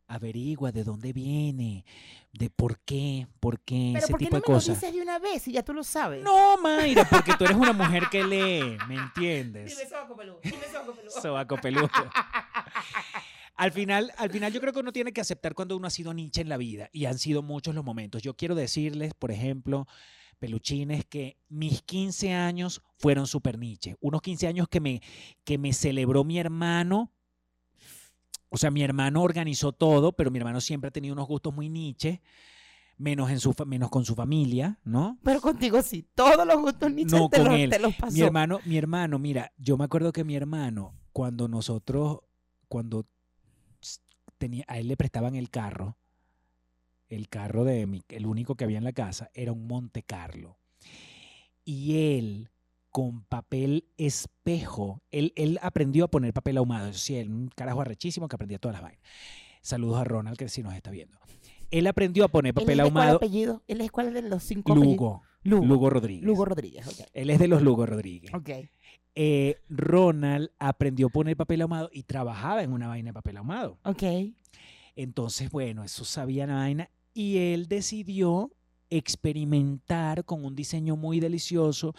[0.07, 1.83] Averigua de dónde viene,
[2.31, 4.93] de por qué, por qué, Pero ese ¿por qué tipo no de me lo dices
[4.93, 6.23] de una vez y ya tú lo sabes?
[6.23, 9.75] No, Mayra, porque tú eres una mujer que lee, ¿me entiendes?
[9.75, 10.39] Dime sobaco peludo.
[10.43, 11.21] Dime sobaco peludo.
[11.21, 11.89] Sobaco peludo.
[13.55, 16.13] Al final, al final yo creo que uno tiene que aceptar cuando uno ha sido
[16.13, 18.21] Nietzsche en la vida y han sido muchos los momentos.
[18.21, 19.87] Yo quiero decirles, por ejemplo,
[20.39, 23.95] peluchines, que mis 15 años fueron super Nietzsche.
[24.01, 25.01] Unos 15 años que me,
[25.45, 27.11] que me celebró mi hermano.
[28.55, 31.67] O sea, mi hermano organizó todo, pero mi hermano siempre ha tenido unos gustos muy
[31.67, 32.21] Nietzsche,
[32.97, 35.19] menos, en su, menos con su familia, ¿no?
[35.23, 36.07] Pero contigo sí.
[36.15, 37.69] Todos los gustos Nietzsche No, te, con los, él.
[37.69, 38.13] te los pasó.
[38.13, 42.19] Mi hermano, mi hermano, mira, yo me acuerdo que mi hermano, cuando nosotros,
[42.69, 43.05] cuando
[44.37, 45.97] tenía, a él le prestaban el carro,
[47.09, 50.59] el carro de mi, el único que había en la casa, era un Monte Carlo.
[51.65, 52.51] Y él,
[52.95, 56.87] con papel espejo, él, él aprendió a poner papel ahumado.
[56.87, 59.01] Eso sí, él, un carajo arrechísimo que aprendía todas las vainas.
[59.61, 61.17] Saludos a Ronald, que sí nos está viendo.
[61.71, 63.17] Él aprendió a poner ¿Él es papel cuál ahumado.
[63.17, 63.63] apellido?
[63.67, 65.23] ¿Él es cuál de los cinco Lugo.
[65.43, 66.23] Lugo Rodríguez.
[66.23, 67.09] Lugo Rodríguez, ok.
[67.11, 68.33] Él es de los Lugo Rodríguez.
[68.33, 68.49] Ok.
[69.15, 73.77] eh, Ronald aprendió a poner papel ahumado y trabajaba en una vaina de papel ahumado.
[73.83, 74.03] Ok.
[74.95, 76.89] Entonces, bueno, eso sabía la vaina.
[77.13, 78.51] Y él decidió
[78.89, 81.93] experimentar con un diseño muy delicioso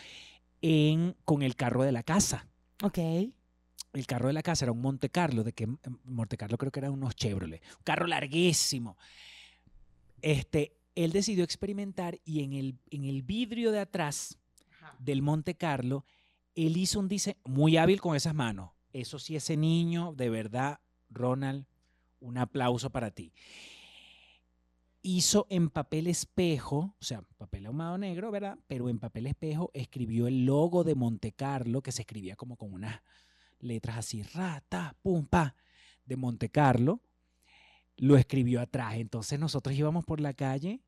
[0.69, 2.49] en, con el carro de la casa.
[2.83, 2.99] Ok.
[2.99, 5.69] El carro de la casa era un Monte Carlo, de que
[6.05, 7.63] Monte Carlo creo que eran unos Chevrolet.
[7.79, 8.99] Un carro larguísimo.
[10.21, 14.39] Este, él decidió experimentar y en el, en el vidrio de atrás
[14.99, 16.05] del Monte Carlo,
[16.57, 18.71] él hizo un diseño muy hábil con esas manos.
[18.93, 21.65] Eso sí, ese niño, de verdad, Ronald,
[22.19, 23.33] un aplauso para ti.
[25.09, 28.59] Hizo en papel espejo, o sea, papel ahumado negro, ¿verdad?
[28.67, 32.73] Pero en papel espejo escribió el logo de Monte Carlo, que se escribía como con
[32.73, 33.01] unas
[33.61, 35.55] letras así, rata, pum, pa,
[36.05, 37.01] de Monte Carlo.
[37.99, 38.95] Lo escribió atrás.
[38.97, 40.81] Entonces nosotros íbamos por la calle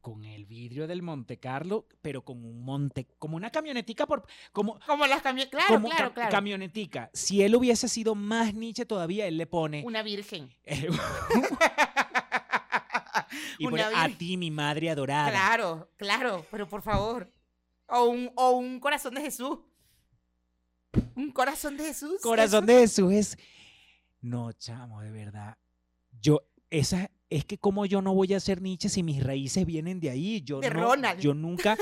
[0.00, 4.78] con el vidrio del Monte Carlo, pero con un monte, como una camionetica por, como,
[4.86, 5.58] Como las camionetas.
[5.64, 6.30] Claro, como claro, ca- claro.
[6.30, 7.10] camionetica.
[7.12, 10.48] Si él hubiese sido más Nietzsche todavía, él le pone Una virgen.
[13.58, 15.30] y pone a ti mi madre adorada.
[15.30, 17.30] Claro, claro, pero por favor.
[17.88, 19.58] O un, o un corazón de Jesús.
[21.14, 22.20] Un corazón de Jesús.
[22.22, 23.38] Corazón de Jesús es
[24.26, 25.56] no, chamo, de verdad.
[26.20, 29.98] Yo esa es que como yo no voy a ser Nietzsche si mis raíces vienen
[29.98, 30.42] de ahí.
[30.42, 31.20] Yo De no- Ronald.
[31.20, 31.76] Yo nunca,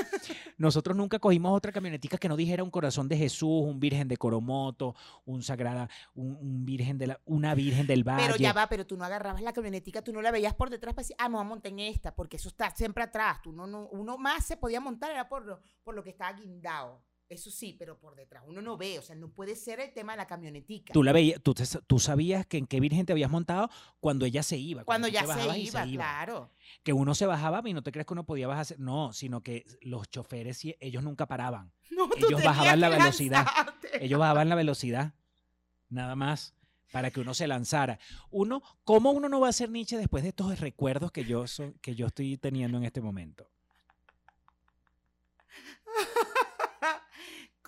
[0.57, 4.17] nosotros nunca cogimos otra camionetica que no dijera un corazón de Jesús, un virgen de
[4.17, 8.25] Coromoto, un sagrada, un, un virgen de la, una virgen del valle.
[8.25, 10.93] Pero ya va, pero tú no agarrabas la camionetica, tú no la veías por detrás
[10.93, 13.41] para decir, ah, me voy a montar en esta, porque eso está siempre atrás.
[13.43, 16.33] Tú no, no, uno más se podía montar era por lo, por lo que estaba
[16.33, 17.01] guindado.
[17.27, 20.13] Eso sí, pero por detrás uno no ve, o sea, no puede ser el tema
[20.13, 20.93] de la camionetica.
[20.93, 21.55] Tú la veías, tú,
[21.87, 24.83] tú sabías que en qué virgen te habías montado cuando ella se iba.
[24.83, 26.51] Cuando ya se iba, claro.
[26.83, 28.75] Que uno se bajaba y no te crees que uno podía bajarse.
[28.77, 31.71] No, sino que los choferes, ellos nunca paraban.
[31.91, 33.45] No, Ellos bajaban la velocidad.
[33.45, 34.05] lanzarte.
[34.05, 35.13] Ellos bajaban la velocidad.
[35.89, 36.53] Nada más.
[36.91, 37.99] Para que uno se lanzara.
[38.31, 41.73] Uno, ¿cómo uno no va a ser Nietzsche después de estos recuerdos que yo, so-
[41.81, 43.49] que yo estoy teniendo en este momento?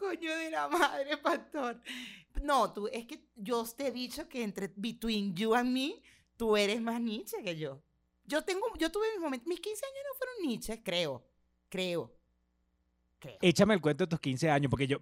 [0.08, 1.82] Coño de la madre, pastor.
[2.42, 6.02] No, tú, es que yo te he dicho que entre between you and me,
[6.38, 7.82] tú eres más Nietzsche que yo.
[8.24, 11.26] Yo tengo, yo tuve mis momentos, mis 15 años no fueron Nietzsche, creo,
[11.68, 12.14] creo,
[13.20, 13.38] creo.
[13.42, 15.00] Échame el cuento de tus 15 años, porque yo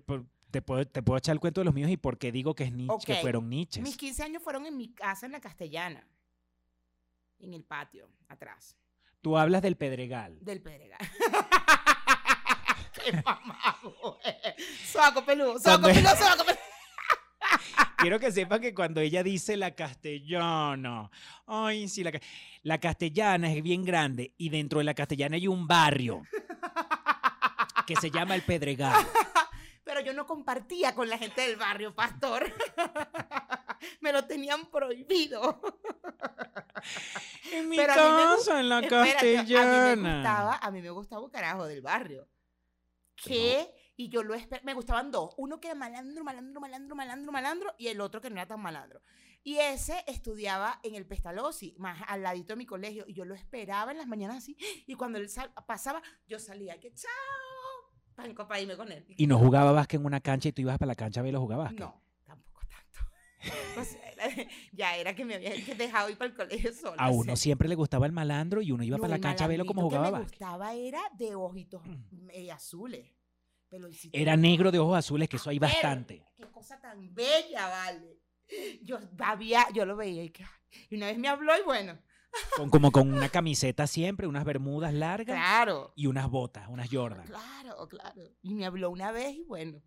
[0.50, 2.64] te puedo, te puedo echar el cuento de los míos y por qué digo que
[2.64, 3.84] es Nietzsche, que fueron Nietzsches.
[3.84, 6.08] Mis 15 años fueron en mi casa en la Castellana,
[7.40, 8.76] en el patio, atrás,
[9.22, 10.38] Tú hablas del Pedregal.
[10.40, 11.00] del Pedregal.
[14.24, 14.56] ¡Qué!
[14.86, 16.46] Sobaco peludo, peludo, peludo.
[17.98, 21.10] Quiero que sepa que cuando ella dice la castellana,
[21.48, 22.12] ay, sí, la,
[22.64, 26.22] la castellana es bien grande y dentro de la castellana hay un barrio
[27.88, 28.94] que se llama el Pedregal.
[29.84, 32.52] Pero yo no compartía con la gente del barrio, pastor.
[34.02, 35.62] Me lo tenían prohibido.
[37.52, 40.16] En mi Pero a mí me casa, en la Espérate, A mí me castellana.
[40.16, 42.28] gustaba, a mí me gustaba un carajo del barrio.
[43.24, 45.34] Que, y yo lo esper- me gustaban dos.
[45.38, 48.62] Uno que era malandro, malandro, malandro, malandro, malandro, y el otro que no era tan
[48.62, 49.02] malandro.
[49.44, 53.36] Y ese estudiaba en el Pestalozzi, más al ladito de mi colegio, y yo lo
[53.36, 57.12] esperaba en las mañanas así, y cuando él sal- pasaba, yo salía, que chao,
[58.16, 59.06] para, irme con él.
[59.18, 61.40] Y no jugaba básquet en una cancha y tú ibas para la cancha a verlo
[61.42, 61.80] jugar básquet.
[61.80, 62.02] No,
[64.72, 66.96] ya era que me había dejado ir para el colegio sola.
[66.98, 67.36] A o uno sea.
[67.36, 69.82] siempre le gustaba el malandro y uno iba No, para la cancha a verlo como
[69.84, 71.82] jugaba que me gustaba era de ojitos
[72.30, 73.08] eh, azules.
[73.70, 76.26] peloncito Era negro de ojos azules, que eso hay bastante.
[76.36, 78.20] Qué cosa tan bella, vale.
[78.84, 80.46] Yo había, yo lo veía y, que,
[80.90, 81.98] y una vez me habló y bueno,
[82.56, 87.26] Con, como con una camiseta siempre, unas bermudas largas claro, y unas botas, unas Jordan.
[87.26, 88.22] claro, claro.
[88.44, 89.82] Y me habló una vez y bueno.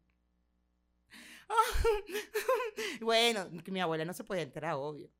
[3.00, 5.10] bueno, mi abuela no se podía enterar, obvio.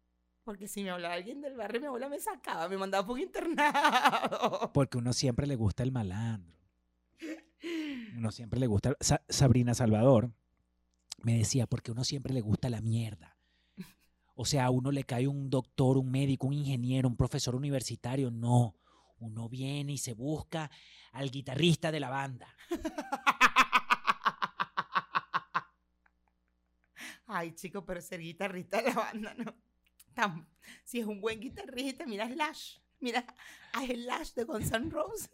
[0.45, 3.21] Porque si me hablaba alguien del barrio, mi abuela me sacaba, me mandaba por un
[3.21, 4.71] internado.
[4.73, 6.57] Porque uno siempre le gusta el malandro.
[8.17, 8.97] Uno siempre le gusta.
[9.01, 10.33] Sa- Sabrina Salvador
[11.23, 13.37] me decía, porque uno siempre le gusta la mierda.
[14.35, 18.31] O sea, a uno le cae un doctor, un médico, un ingeniero, un profesor universitario.
[18.31, 18.77] No.
[19.19, 20.71] Uno viene y se busca
[21.13, 22.49] al guitarrista de la banda.
[27.29, 29.55] Ay, chico, pero ser guitarrista de la banda, no.
[30.15, 30.47] Tam-
[30.83, 32.79] si es un buen guitarrista, mira Slash.
[33.01, 33.25] Mira
[33.73, 35.31] a Slash de Guns N' Roses.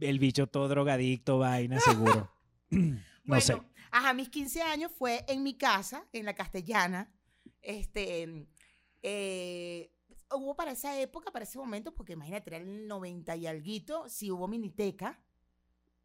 [0.00, 2.30] El bicho todo drogadicto, vaina, seguro.
[2.70, 3.62] no bueno, sé.
[3.90, 7.12] ajá, mis 15 años fue en mi casa, en la castellana.
[7.62, 8.46] Este,
[9.02, 9.92] eh,
[10.32, 14.30] hubo para esa época, para ese momento, porque imagínate, era el 90 y alguito, sí
[14.30, 15.22] hubo miniteca.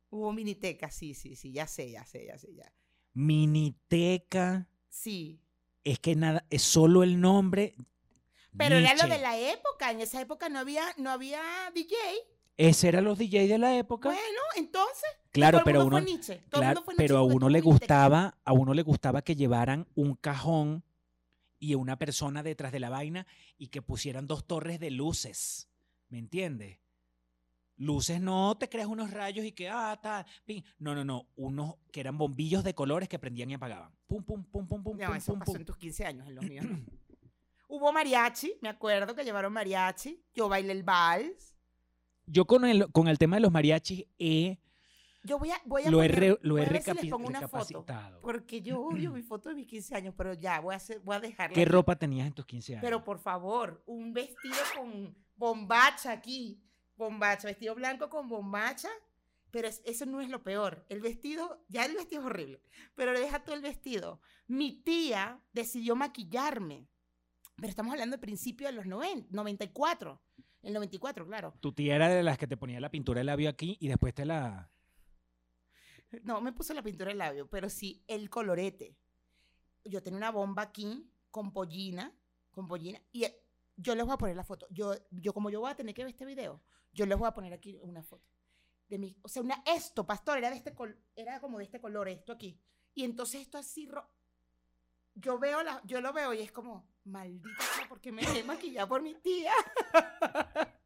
[0.10, 2.72] Hubo miniteca, sí, sí, sí, ya sé, ya sé, ya sé, ya.
[3.14, 4.68] Miniteca.
[4.90, 5.40] Sí.
[5.84, 7.76] Es que nada, es solo el nombre.
[8.58, 9.92] Pero era lo de la época.
[9.92, 11.42] En esa época no había, no había
[11.74, 11.96] DJ.
[12.58, 14.10] Ese eran los DJs de la época.
[14.10, 15.10] Bueno, entonces.
[15.32, 16.44] claro, pero uno, fue Nietzsche.
[16.50, 20.84] Claro, pero a uno le gustaba, a uno le gustaba que llevaran un cajón
[21.58, 23.26] y una persona detrás de la vaina
[23.58, 25.70] y que pusieran dos torres de luces.
[26.10, 26.80] ¿Me entiendes?
[27.82, 30.24] Luces no te creas unos rayos y que, ah, tal.
[30.46, 30.64] pin.
[30.78, 31.28] No, no, no.
[31.36, 33.92] Unos que eran bombillos de colores que prendían y apagaban.
[34.08, 35.62] Pum, pum, pum, pum, pum, No, pum, eso pum, pasó pum.
[35.62, 36.80] en tus 15 años, en los míos no.
[37.68, 40.22] Hubo mariachi, me acuerdo que llevaron mariachi.
[40.36, 41.56] Yo bailé el vals.
[42.28, 44.60] Yo con el, con el tema de los mariachis he,
[45.24, 47.28] Yo voy a, voy a lo he, poner- re- lo he si les recapi- pongo
[47.30, 47.64] una foto.
[47.82, 48.22] recapacitado.
[48.22, 51.16] Porque yo odio mi foto de mis 15 años, pero ya, voy a, hacer, voy
[51.16, 51.56] a dejarla.
[51.56, 51.72] ¿Qué aquí.
[51.72, 52.82] ropa tenías en tus 15 años?
[52.84, 56.62] Pero por favor, un vestido con bombacha aquí.
[57.02, 58.90] Bombacha, vestido blanco con bombacha.
[59.50, 60.86] Pero es- eso no es lo peor.
[60.88, 62.62] El vestido, ya el vestido es horrible.
[62.96, 64.22] Pero deja todo el vestido.
[64.48, 66.88] Mi tía decidió maquillarme.
[67.58, 70.22] Pero estamos hablando del principio de los 90, 94.
[70.62, 71.54] El 94, claro.
[71.60, 74.14] Tu tía era de las que te ponía la pintura de labio aquí y después
[74.14, 74.72] te la...
[76.24, 78.96] No, me puse la pintura del labio, pero sí el colorete.
[79.86, 82.14] Yo tenía una bomba aquí con pollina,
[82.52, 83.42] con pollina, y eh,
[83.78, 84.68] yo les voy a poner la foto.
[84.70, 86.62] Yo, yo como yo voy a tener que ver este video,
[86.94, 88.30] yo les voy a poner aquí una foto.
[88.88, 91.80] De mi, o sea, una, esto, pastor, era de este col- era como de este
[91.80, 92.60] color, esto aquí.
[92.94, 94.10] Y entonces esto así, ro-
[95.16, 97.50] yo veo la, yo lo veo y es como, maldita
[97.90, 99.54] porque me dejé maquillar por mi tía.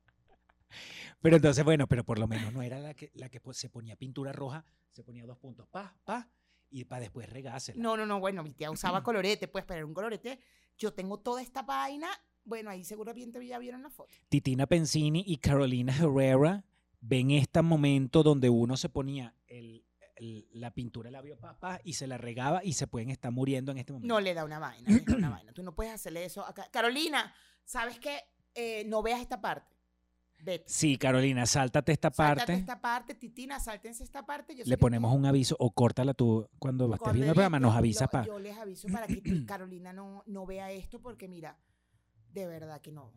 [1.22, 3.96] Pero entonces, bueno, pero por lo menos no era la que, la que se ponía
[3.96, 6.30] pintura roja, se ponía dos puntos, pa, pa,
[6.70, 7.82] y para después regársela.
[7.82, 10.40] No, no, no, bueno, mi tía usaba colorete, pues, pero era un colorete.
[10.78, 12.10] Yo tengo toda esta vaina,
[12.46, 14.10] bueno, ahí seguramente ya vieron la foto.
[14.30, 16.64] Titina Pensini y Carolina Herrera
[17.02, 19.84] ven este momento donde uno se ponía el-
[20.16, 23.32] el- la pintura de labio pa, pa, y se la regaba y se pueden estar
[23.32, 24.14] muriendo en este momento.
[24.14, 25.52] No le da una vaina, le da una vaina.
[25.52, 26.68] Tú no puedes hacerle eso acá.
[26.72, 27.34] Carolina,
[27.66, 28.20] ¿sabes qué?
[28.54, 29.76] Eh, no veas esta parte.
[30.44, 30.66] Vete.
[30.68, 32.54] Sí, Carolina, sáltate esta Sáltate parte.
[32.54, 34.56] esta parte, Titina, sáltense esta parte.
[34.56, 38.08] Yo Le ponemos un aviso o córtala tú cuando estés viendo el programa, nos avisa
[38.08, 38.26] para.
[38.26, 41.58] Yo les aviso para que Carolina no, no vea esto porque mira,
[42.36, 43.14] de verdad que no,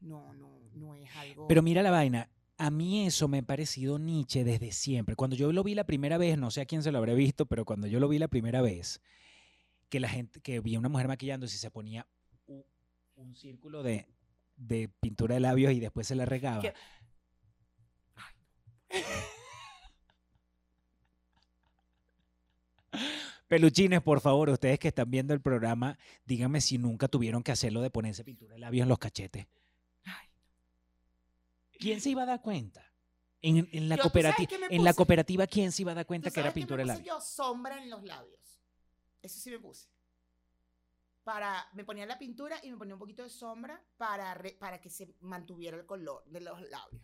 [0.00, 1.46] no, no, no es algo...
[1.48, 2.28] Pero mira la vaina.
[2.58, 5.14] A mí eso me ha parecido Nietzsche desde siempre.
[5.14, 7.46] Cuando yo lo vi la primera vez, no sé a quién se lo habré visto,
[7.46, 9.00] pero cuando yo lo vi la primera vez,
[9.88, 12.06] que la gente, que vi a una mujer maquillándose y se ponía
[13.14, 14.08] un, círculo de,
[14.56, 16.60] de pintura de labios y después se la regaba.
[16.60, 16.74] ¿Qué?
[23.48, 27.80] Peluchines, por favor, ustedes que están viendo el programa, díganme si nunca tuvieron que hacerlo
[27.80, 29.46] de ponerse pintura de labios en los cachetes.
[30.04, 30.28] Ay.
[31.78, 32.82] ¿Quién se iba a dar cuenta?
[33.42, 36.08] En, en la Yo, ¿tú sabes cooperativa, en la ¿quién se iba a dar ¿Tú
[36.08, 37.06] cuenta que era pintura de labios?
[37.06, 38.60] yo sombra en los labios.
[39.22, 39.88] Eso sí me puse.
[41.22, 44.80] Para, me ponía la pintura y me ponía un poquito de sombra para, re- para
[44.80, 47.02] que se mantuviera el color de los labios.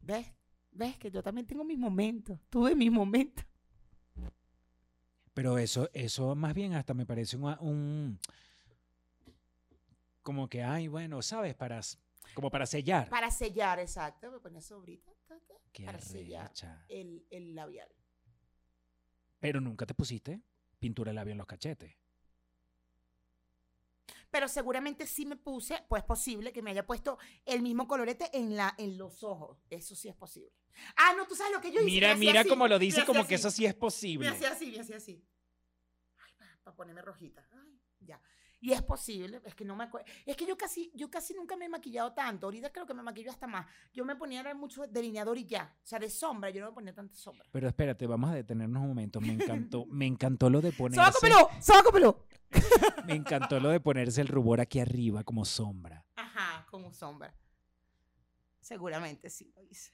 [0.00, 0.26] ¿Ves?
[0.70, 0.96] ¿Ves?
[0.98, 2.38] Que yo también tengo mis momentos.
[2.50, 3.44] Tuve mis momentos.
[5.36, 8.18] Pero eso, eso más bien hasta me parece un, un-
[10.22, 11.54] como que, ay, bueno, ¿sabes?
[11.54, 11.78] Para,
[12.32, 13.10] como para sellar.
[13.10, 14.30] Para sellar, exacto.
[14.32, 15.12] Me ponía sobrita
[15.72, 16.50] Qué para sellar
[16.88, 17.88] el, el labial.
[19.38, 20.40] Pero nunca te pusiste
[20.78, 21.94] pintura de labio en los cachetes.
[24.36, 27.16] Pero seguramente sí me puse, pues posible que me haya puesto
[27.46, 29.64] el mismo colorete en, la, en los ojos.
[29.70, 30.52] Eso sí es posible.
[30.94, 31.86] Ah, no, tú sabes lo que yo hice.
[31.90, 34.28] Mira, Me mira así, cómo lo me dice, como que eso sí es Me posible.
[34.28, 35.24] hacía así, me hacía así.
[36.18, 36.32] Ay,
[36.62, 37.48] para ponerme rojita.
[37.50, 38.20] Ay, ya.
[38.60, 40.06] Y es posible, es que no me acuerdo.
[40.26, 42.46] Es que yo casi, yo casi nunca me he maquillado tanto.
[42.46, 43.64] Ahorita creo que me maquillo hasta más.
[43.94, 45.74] Yo me ponía mucho delineador y ya.
[45.82, 47.46] O sea, de sombra, yo no me ponía tanta sombra.
[47.52, 49.18] Pero espérate, vamos a detenernos un momento.
[49.18, 51.02] Me encantó, me encantó lo de ponerse.
[51.02, 51.48] ¡Sócopelo!
[51.62, 52.26] ¡Sócopelo!
[53.06, 56.04] Me encantó lo de ponerse el rubor aquí arriba como sombra.
[56.16, 57.34] Ajá, como sombra.
[58.60, 59.92] Seguramente sí lo hice.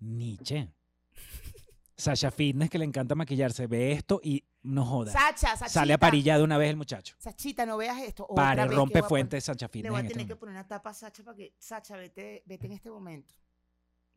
[0.00, 0.68] Nietzsche.
[1.96, 5.12] Sasha Fitness que le encanta maquillarse, ve esto y no joda.
[5.12, 5.68] Sacha, Sachita.
[5.68, 7.14] Sale aparillado de una vez el muchacho.
[7.18, 8.24] Sachita, no veas esto.
[8.28, 9.90] Otra Pare, vez rompe fuentes Sacha pon- Le Fitness.
[9.92, 11.54] voy a este tener que poner una tapa a Sacha para que.
[11.58, 13.34] Sacha, vete, vete en este momento.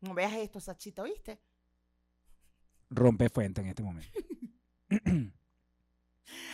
[0.02, 1.40] No veas esto, Sachita, ¿oíste?
[2.90, 4.10] Rompe fuente en este momento.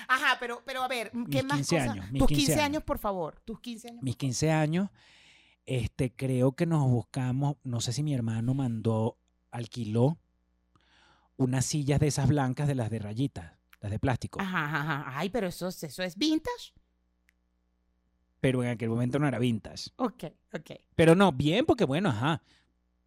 [0.08, 1.90] Ajá, pero, pero a ver, ¿qué Mis más 15 cosas?
[1.92, 2.84] años, mis Tus 15 15 años, años.
[2.84, 3.40] por favor.
[3.46, 4.04] Tus 15 años.
[4.04, 4.90] Mis por 15 años,
[5.66, 9.18] este, creo que nos buscamos, no sé si mi hermano mandó,
[9.52, 10.18] alquiló
[11.38, 14.42] unas sillas de esas blancas de las de rayitas, las de plástico.
[14.42, 15.04] Ajá, ajá.
[15.18, 16.74] Ay, pero eso, es- eso es vintage.
[18.42, 19.92] Pero en aquel momento no era vintage.
[19.98, 20.72] Ok, ok.
[20.96, 22.42] Pero no, bien, porque bueno, ajá.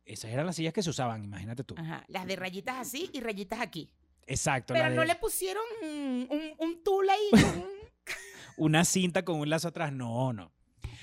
[0.05, 1.75] Esas eran las sillas que se usaban, imagínate tú.
[1.79, 2.05] Ajá.
[2.09, 3.91] Las de rayitas así y rayitas aquí.
[4.27, 4.75] Exacto.
[4.75, 7.31] Pero no de le pusieron un, un, un tul ahí.
[7.31, 7.69] con un-
[8.57, 9.93] Una cinta con un lazo atrás.
[9.93, 10.53] No, no.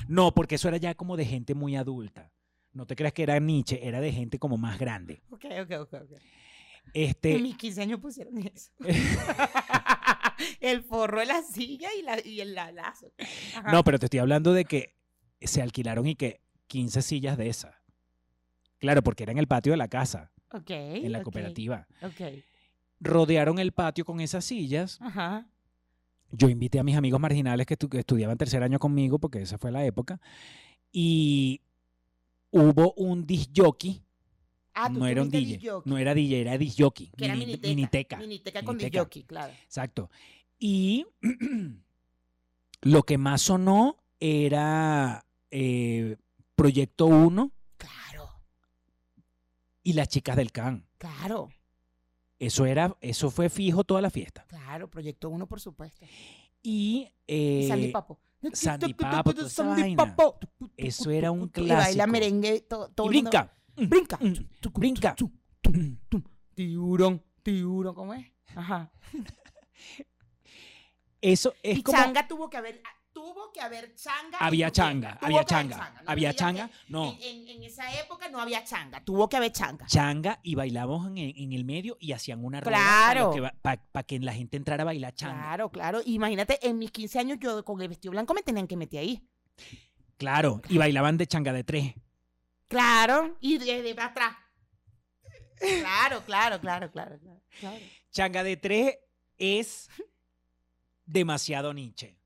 [0.08, 2.32] No, porque eso era ya como de gente muy adulta.
[2.74, 5.22] No te creas que era Nietzsche, era de gente como más grande.
[5.32, 5.94] ok, ok, ok.
[5.94, 6.12] ok.
[6.94, 8.72] Este, En mis 15 años pusieron eso.
[10.60, 13.12] el forro de la silla y, la, y el la- lazo.
[13.58, 13.72] Ajá.
[13.72, 14.96] No, pero te estoy hablando de que
[15.42, 17.76] se alquilaron y que 15 sillas de esas.
[18.82, 20.70] Claro, porque era en el patio de la casa, Ok.
[20.72, 21.88] en la cooperativa.
[22.02, 22.44] Ok.
[23.00, 24.98] Rodearon el patio con esas sillas.
[25.02, 25.48] Ajá.
[26.32, 29.58] Yo invité a mis amigos marginales que, estu- que estudiaban tercer año conmigo, porque esa
[29.58, 30.20] fue la época.
[30.92, 31.62] Y
[32.52, 34.02] hubo un disc jockey.
[34.74, 35.58] Ah, no era un DJ.
[35.58, 37.12] disc No era DJ, era disc jockey.
[37.18, 38.18] Que era mini- miniteca.
[38.18, 38.18] miniteca.
[38.18, 39.04] Miniteca con disc Miniteca.
[39.04, 39.54] jockey, claro.
[39.64, 40.10] Exacto.
[40.60, 41.06] Y
[42.82, 46.18] lo que más sonó era eh,
[46.56, 47.61] Proyecto 1 Claro,
[49.84, 50.86] y las chicas del CAN.
[50.98, 51.50] claro,
[52.40, 54.46] Eso era, eso fue fijo toda la fiesta.
[54.48, 54.90] claro.
[54.90, 56.06] Proyecto 1, por supuesto.
[56.64, 58.20] Y, Y Sandy eh, Papo.
[58.54, 59.98] Sandy Papo, toda esa Sandy vaina.
[60.16, 60.40] Papo.
[60.78, 62.08] Eso era un Y baila clásico.
[62.08, 62.62] merengue.
[62.62, 63.56] to- todo y brinca.
[63.76, 64.18] Brinca.
[64.22, 64.34] Mm,
[64.74, 65.16] brinca.
[66.56, 68.26] Tiburón, tiburón, ¿cómo es?
[68.56, 68.92] Ajá.
[71.22, 72.90] Eso es y como changa tuvo que haber, ah,
[73.22, 74.40] tuvo que haber changa.
[74.40, 77.16] había changa, había changa, No había changa, no.
[77.22, 79.86] En, esa época no había changa, tuvo que haber changa.
[79.86, 83.32] changa y bailábamos en, en el medio y hacían una Claro.
[83.62, 85.36] para que, pa- que la gente entrara a bailar changa.
[85.40, 86.02] Claro, claro.
[86.06, 89.22] Imagínate, en mis 15 años yo con el vestido blanco me tenían que meter ahí.
[90.18, 91.94] Claro, y bailaban de changa de tres.
[92.68, 94.36] Claro, y de, de atrás.
[95.60, 97.78] Claro, claro, claro, claro, claro, claro.
[98.12, 98.98] Changa de tres
[99.38, 99.90] es
[101.06, 102.18] demasiado Nietzsche.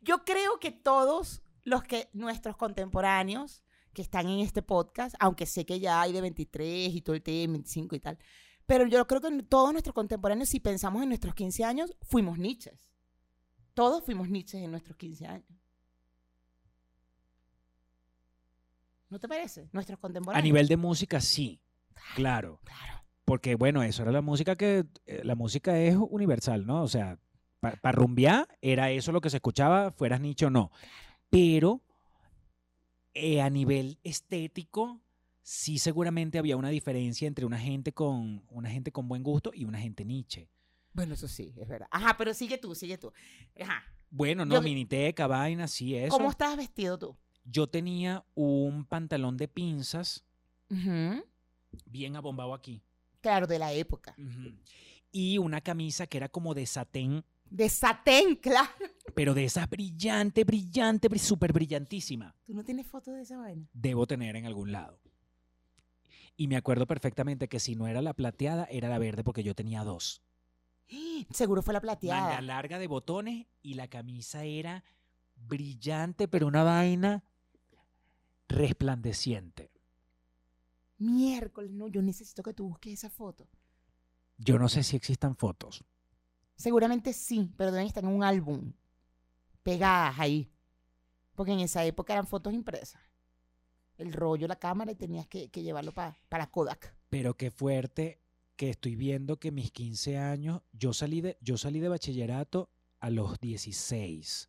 [0.00, 3.62] Yo creo que todos los que nuestros contemporáneos
[3.92, 7.22] que están en este podcast, aunque sé que ya hay de 23 y todo el
[7.22, 8.18] tema, 25 y tal,
[8.66, 12.88] pero yo creo que todos nuestros contemporáneos, si pensamos en nuestros 15 años, fuimos Nietzsches.
[13.74, 15.48] Todos fuimos Nietzsches en nuestros 15 años.
[19.10, 19.68] ¿No te parece?
[19.72, 20.44] Nuestros A contemporáneos.
[20.44, 21.60] nivel de música, sí,
[22.16, 22.60] claro.
[22.64, 23.04] Claro.
[23.24, 24.84] Porque, bueno, eso era la música que.
[25.06, 26.82] eh, La música es universal, ¿no?
[26.82, 27.18] O sea,
[27.72, 30.70] para rumbear era eso lo que se escuchaba, fueras Nietzsche o no.
[31.30, 31.80] Pero
[33.14, 35.00] eh, a nivel estético,
[35.42, 39.64] sí seguramente había una diferencia entre una gente con una gente con buen gusto y
[39.64, 40.48] una gente Nietzsche.
[40.92, 41.88] Bueno, eso sí, es verdad.
[41.90, 43.12] Ajá, pero sigue tú, sigue tú.
[43.60, 43.82] Ajá.
[44.10, 46.16] Bueno, no, Yo- miniteca, vaina, sí, eso.
[46.16, 47.16] ¿Cómo estás vestido tú?
[47.44, 50.24] Yo tenía un pantalón de pinzas
[50.68, 52.82] bien abombado aquí.
[53.20, 54.14] Claro, de la época.
[54.18, 54.54] Ujú.
[55.10, 57.24] Y una camisa que era como de satén,
[57.54, 58.68] De satén, claro.
[59.14, 62.34] pero de esas brillante, brillante, bri- súper brillantísima.
[62.44, 63.68] ¿Tú no tienes fotos de esa vaina?
[63.72, 64.98] Debo tener en algún lado.
[66.36, 69.54] Y me acuerdo perfectamente que si no era la plateada, era la verde porque yo
[69.54, 70.20] tenía dos.
[71.30, 72.40] Seguro fue la Manga plateada.
[72.40, 74.82] larga de botones y la camisa era
[75.36, 77.22] brillante, pero una vaina
[78.48, 79.70] resplandeciente.
[80.98, 83.46] Miércoles, no, yo necesito que tú busques esa foto.
[84.38, 85.84] Yo no sé si existan fotos.
[86.56, 88.72] Seguramente sí, pero deben estar en un álbum.
[89.62, 90.50] Pegadas ahí.
[91.34, 93.00] Porque en esa época eran fotos impresas.
[93.96, 96.94] El rollo, la cámara y tenías que, que llevarlo pa- para Kodak.
[97.10, 98.20] Pero qué fuerte
[98.56, 103.10] que estoy viendo que mis 15 años, yo salí de, yo salí de bachillerato a
[103.10, 104.48] los 16.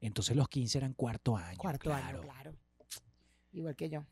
[0.00, 1.58] Entonces los 15 eran cuarto año.
[1.58, 2.54] Cuarto claro, año, claro.
[3.52, 4.04] Igual que yo.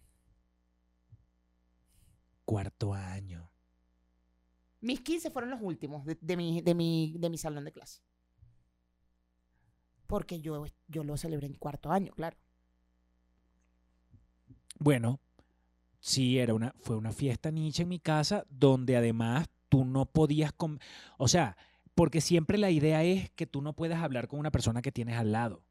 [2.45, 3.50] Cuarto año.
[4.81, 8.01] Mis 15 fueron los últimos de, de mi, de, mi, de mi salón de clase.
[10.07, 12.37] Porque yo, yo lo celebré en cuarto año, claro.
[14.79, 15.21] Bueno,
[16.01, 20.53] sí, era una, fue una fiesta Nietzsche en mi casa donde además tú no podías...
[21.19, 21.57] o sea,
[21.95, 25.17] porque siempre la idea es que tú no puedas hablar con una persona que tienes
[25.17, 25.63] al lado.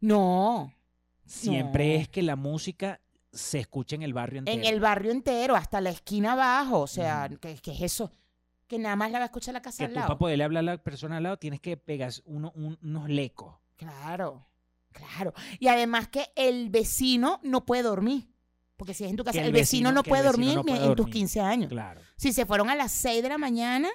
[0.00, 0.72] No,
[1.24, 2.00] Siempre No.
[2.00, 3.00] es que la música
[3.32, 4.58] se escuche en el barrio entero.
[4.58, 6.80] en el barrio entero, hasta la esquina abajo.
[6.80, 7.38] O sea, Ujú.
[7.40, 8.10] ¿qué, qué es eso?
[8.66, 10.08] Que nada más la va a escuchar la casa que al tú lado.
[10.08, 13.56] para poderle hablar a la persona al lado tienes que pegar uno- un- unos lecos.
[13.76, 14.46] Claro,
[14.92, 15.32] claro.
[15.58, 18.28] Y además que el vecino no puede dormir.
[18.76, 20.62] Porque si es en tu casa, el, el vecino, vecino- no puede vecino dormir no
[20.62, 21.12] ni puede en tus dormir.
[21.14, 21.68] 15 años.
[21.68, 22.00] Claro.
[22.16, 23.88] Si se fueron a las 6 de la mañana,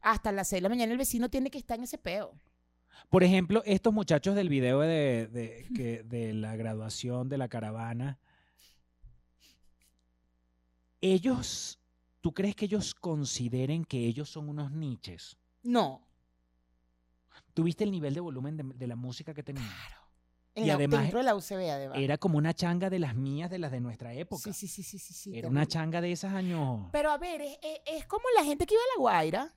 [0.00, 2.34] hasta las 6 de la mañana el vecino tiene que estar en ese peo.
[3.10, 8.18] Por ejemplo, estos muchachos del video de, de- que- de la graduación de la caravana,
[11.12, 11.78] ellos,
[12.20, 15.36] ¿tú crees que ellos consideren que ellos son unos niches?
[15.62, 16.06] No.
[17.52, 19.66] ¿Tuviste el nivel de volumen de, de la música que tenían?
[19.66, 20.02] Claro.
[20.56, 21.98] En Y la- además dentro de la UCB, además.
[21.98, 24.42] Era como una changa de las mías, de las de nuestra época.
[24.42, 26.88] Sí, sí, sí, sí, sí, sí, Era una changa de esos años.
[26.92, 29.54] Pero a ver, es, es- es como la gente que iba a La Guaira,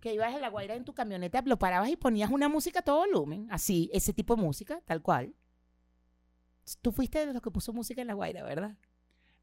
[0.00, 2.82] que ibas a La Guaira en tu camioneta, lo parabas y ponías una música a
[2.82, 5.34] todo volumen, así, ese tipo de música, tal cual.
[6.82, 8.76] Tú fuiste de los que puso música en La Guaira, ¿verdad?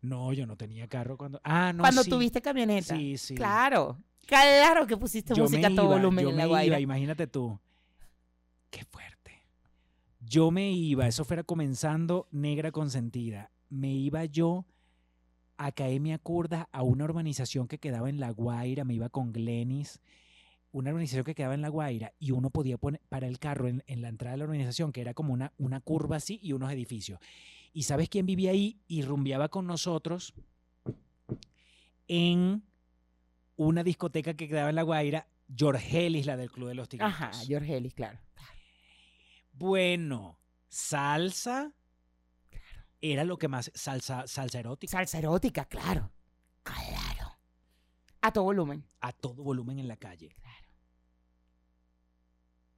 [0.02, 1.42] No, yo no tenía carro cuando.
[1.44, 1.82] Ah, no.
[1.82, 2.10] Cuando sí.
[2.10, 2.96] tuviste camioneta.
[2.96, 3.36] Sí, sí.
[3.36, 6.58] Claro, claro que pusiste Yo música a todo iba, volumen yo en me La iba,
[6.58, 6.80] Guaira.
[6.80, 7.60] imagínate tú.
[8.70, 9.44] Qué fuerte.
[10.20, 13.52] Yo me iba, eso fuera comenzando negra consentida.
[13.70, 14.66] Me iba yo
[15.58, 20.00] a Academia Kurda a una urbanización que quedaba en La Guaira, me iba con Glenis,
[20.72, 23.84] una urbanización que quedaba en La Guaira y uno podía poner para el carro en,
[23.88, 26.72] en la entrada de la urbanización, que era como una, una curva así y unos
[26.72, 27.20] edificios.
[27.74, 30.34] ¿Y sabes quién vivía ahí y rumbeaba con nosotros
[32.08, 32.64] en
[33.56, 35.28] una discoteca que quedaba en La Guaira?
[35.58, 37.14] Jorgelis, la del Club de los Tigritos.
[37.14, 38.20] Ajá, George Ellis, claro.
[39.54, 41.74] Bueno, salsa
[43.02, 46.12] era lo que más, salsa, salsa erótica, Salsa erótica, claro.
[46.64, 47.38] Claro.
[48.22, 48.86] A todo volumen.
[49.00, 50.36] a todo volumen en la calle.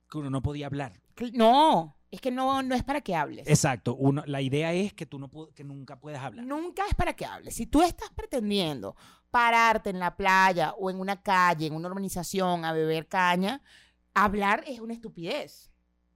[0.09, 0.99] Que uno no podía hablar.
[1.33, 3.47] No, es que no, no es para que hables.
[3.47, 6.45] Exacto, uno, la idea es que tú no que nunca puedas hablar.
[6.45, 7.55] Nunca es para que hables.
[7.55, 8.95] Si tú estás pretendiendo
[9.29, 13.61] pararte en la playa o en una calle, en una urbanización a beber caña,
[14.13, 15.69] hablar es una estupidez.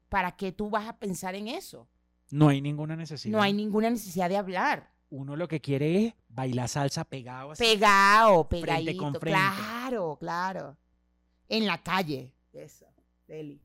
[0.09, 1.87] ¿Para qué tú vas a pensar en eso?
[2.31, 3.31] No hay ninguna necesidad.
[3.37, 4.91] No hay ninguna necesidad de hablar.
[5.09, 7.63] Uno lo que quiere es bailar salsa pegado así.
[7.63, 9.03] Pegado, Frente pegadito.
[9.03, 9.39] con frente.
[9.39, 10.77] Claro, claro.
[11.47, 12.33] En la calle.
[12.51, 12.87] Eso,
[13.27, 13.61] Deli.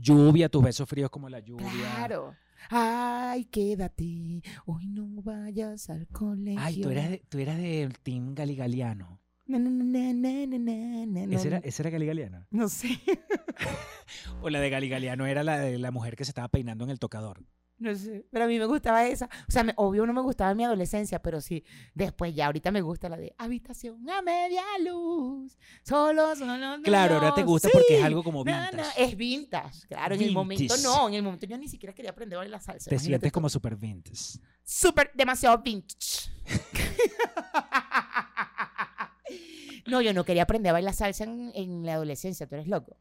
[0.00, 1.68] Lluvia, tus besos fríos como la lluvia.
[1.70, 2.34] Claro.
[2.70, 4.42] Ay, quédate.
[4.64, 6.60] Hoy no vayas al colegio.
[6.60, 9.20] Ay, tú eras, de, tú eras del team galigaliano.
[9.46, 12.46] Na, na, na, na, na, na, na, ¿Ese no, era, ese era galigaliano?
[12.50, 12.88] No sé.
[14.42, 16.98] O la de galigaliano era la de la mujer que se estaba peinando en el
[16.98, 17.42] tocador.
[17.78, 19.26] No sé, pero a mí me gustaba esa.
[19.48, 21.62] O sea, me- obvio no me gustaba en mi adolescencia, pero sí,
[21.94, 26.78] después ya, ahorita me gusta la de habitación a media luz, solo, solo.
[26.82, 27.48] Claro, ahora te no".
[27.48, 29.04] gusta porque es algo como vintage.
[29.04, 30.14] es vintage, claro.
[30.14, 32.88] En el momento no, en el momento yo ni siquiera quería aprender a bailar salsa.
[32.88, 34.38] Te sientes como super vintage.
[34.64, 36.30] Súper, demasiado vintage.
[39.86, 42.96] no, yo no quería aprender a bailar salsa en, en la adolescencia, tú eres loco.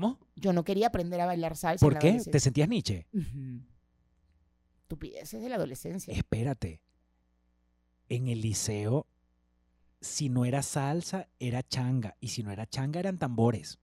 [0.00, 0.18] ¿Cómo?
[0.36, 1.84] Yo no quería aprender a bailar salsa.
[1.84, 2.20] en ¿Por la qué?
[2.30, 3.06] ¿Te sentías Nietzsche?
[3.12, 3.60] Ujú.
[4.82, 6.12] Estupideces de la adolescencia.
[6.12, 6.80] Espérate.
[8.08, 9.06] En el liceo,
[10.00, 12.16] si no era salsa, era changa.
[12.20, 13.78] Y si no era changa, eran tambores.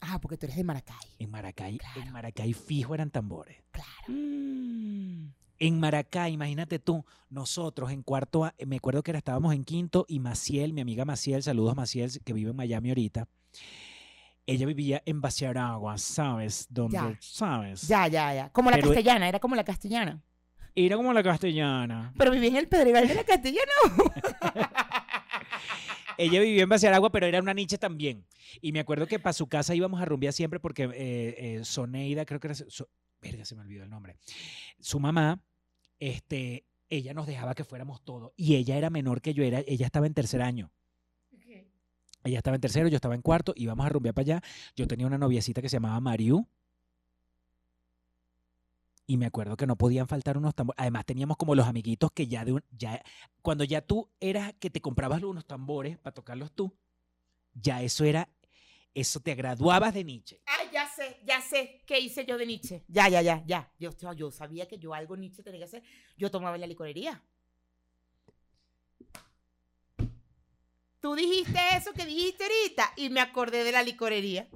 [0.00, 0.96] Ah, porque tú eres de Maracay.
[1.18, 2.00] En Maracay, Claro.
[2.02, 3.56] en Maracay fijo eran tambores.
[3.72, 3.88] Claro.
[5.60, 10.20] En Maracay, imagínate tú, nosotros en cuarto, me acuerdo que era, estábamos en quinto y
[10.20, 13.26] Maciel, mi amiga Maciel, saludos Maciel, que vive en Miami ahorita.
[14.50, 16.66] Ella vivía en Basiaragua, ¿sabes?
[16.70, 17.16] Donde, Ya.
[17.20, 17.86] ¿sabes?
[17.86, 18.48] Ya, ya, ya.
[18.50, 20.22] Como la Pero- castellana, era como la castellana.
[20.74, 22.14] Era como la castellana.
[22.16, 23.72] Pero viví en el Pedregal de la castellana.
[26.16, 28.26] Ella vivía en Basiaragua, pero era una niche también.
[28.60, 30.90] Y me acuerdo que para su casa íbamos a rumbear siempre porque eh,
[31.58, 32.54] eh, Soneida, creo que era...
[32.54, 32.88] So-
[33.20, 34.16] verga, se me olvidó el nombre.
[34.80, 35.40] Su mamá,
[36.00, 38.32] este, ella nos dejaba que fuéramos todos.
[38.36, 40.72] Y ella era menor que yo, era, ella estaba en tercer año.
[42.28, 44.42] Ella estaba en tercero, yo estaba en cuarto, íbamos a rumbear para allá.
[44.76, 46.46] Yo tenía una noviecita que se llamaba Mariu.
[49.06, 50.78] Y me acuerdo que no podían faltar unos tambores.
[50.78, 52.64] Además, teníamos como los amiguitos que ya de un.
[52.70, 53.02] Ya,
[53.40, 56.76] cuando ya tú eras que te comprabas unos tambores para tocarlos tú,
[57.54, 58.28] ya eso era.
[58.94, 60.42] Eso te graduabas de Nietzsche.
[60.44, 62.84] Ay, ya sé, ya sé qué hice yo de Nietzsche.
[62.88, 63.72] Ya, ya, ya, ya.
[63.78, 65.82] Yo, yo, yo sabía que yo algo Nietzsche tenía que hacer.
[66.18, 67.22] Yo tomaba en la licorería.
[71.00, 74.48] Tú dijiste eso que dijiste ahorita y me acordé de la licorería.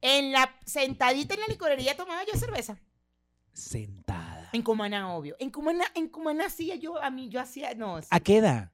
[0.00, 2.78] En la sentadita en la licorería tomaba yo cerveza.
[3.52, 4.50] Sentada.
[4.52, 5.34] En Cumaná, obvio.
[5.38, 8.72] En Cumaná, en Cumaná hacía yo, a mí, yo hacía, no, ¿A qué edad?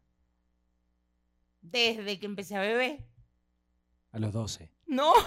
[1.63, 3.07] desde que empecé a beber.
[4.11, 4.71] A los 12.
[4.87, 5.13] No.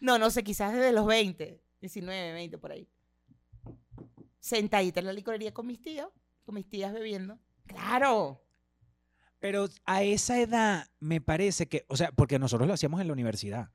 [0.00, 2.88] No, no sé, quizás desde los 20, 19, 20 por ahí.
[4.42, 6.08] Sentadita en la licorería con mis tíos,
[6.44, 7.38] con mis tías bebiendo.
[7.66, 8.44] Claro.
[9.38, 13.12] Pero a esa edad me parece que, o sea, porque nosotros lo hacíamos en la
[13.12, 13.70] universidad.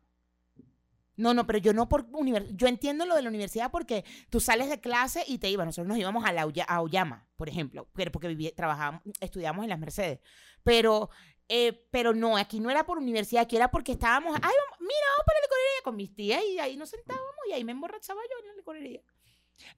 [1.15, 2.53] No, no, pero yo no por universidad.
[2.55, 5.65] Yo entiendo lo de la universidad porque tú sales de clase y te ibas.
[5.65, 9.69] Nosotros nos íbamos a, la, a Oyama, por ejemplo, pero porque viví- trabajábamos, estudiábamos en
[9.69, 10.19] las Mercedes.
[10.63, 11.09] Pero,
[11.47, 15.07] eh, pero no, aquí no era por universidad, aquí era porque estábamos, ay, vamos- mira,
[15.15, 18.19] vamos para la licorería con mis tías y ahí nos sentábamos y ahí me emborrachaba
[18.29, 19.01] yo en la licorería.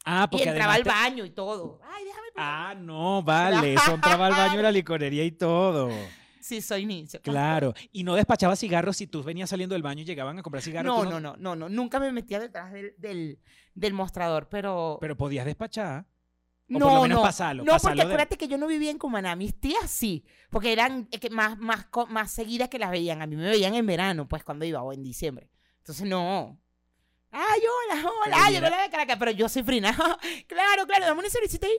[0.06, 1.80] Ah, Y entraba al además baño y todo.
[1.84, 2.28] Ay, déjame.
[2.36, 3.74] Ah, no, vale.
[3.76, 5.90] Eso entraba al baño de la licorería y todo.
[6.42, 7.20] Sí, soy Nietzsche.
[7.20, 7.74] Claro.
[7.92, 11.04] Y no despachaba cigarros si tú venías saliendo del baño y llegaban a comprar cigarros.
[11.04, 11.70] No, no, no, no, no.
[11.70, 13.40] Nunca me metía detrás del, del,
[13.76, 14.98] del mostrador, pero.
[15.02, 16.06] Pero podías despachar.
[16.72, 17.22] o no, por lo menos no.
[17.24, 19.36] pasarlo, no, pasarlo porque de- acuérdate que yo no vivía en Cumaná.
[19.36, 23.22] Mis tías sí, porque eran eh, que más, más, más seguidas que las veían.
[23.22, 25.50] A mí me veían en verano, pues cuando iba, o en diciembre.
[25.80, 26.58] Entonces, no.
[27.32, 28.36] Ay, hola, hola.
[28.40, 29.92] Ay, llegó la de Caracas, pero yo soy frina.
[30.48, 31.78] claro, claro, dame una cervecita ahí.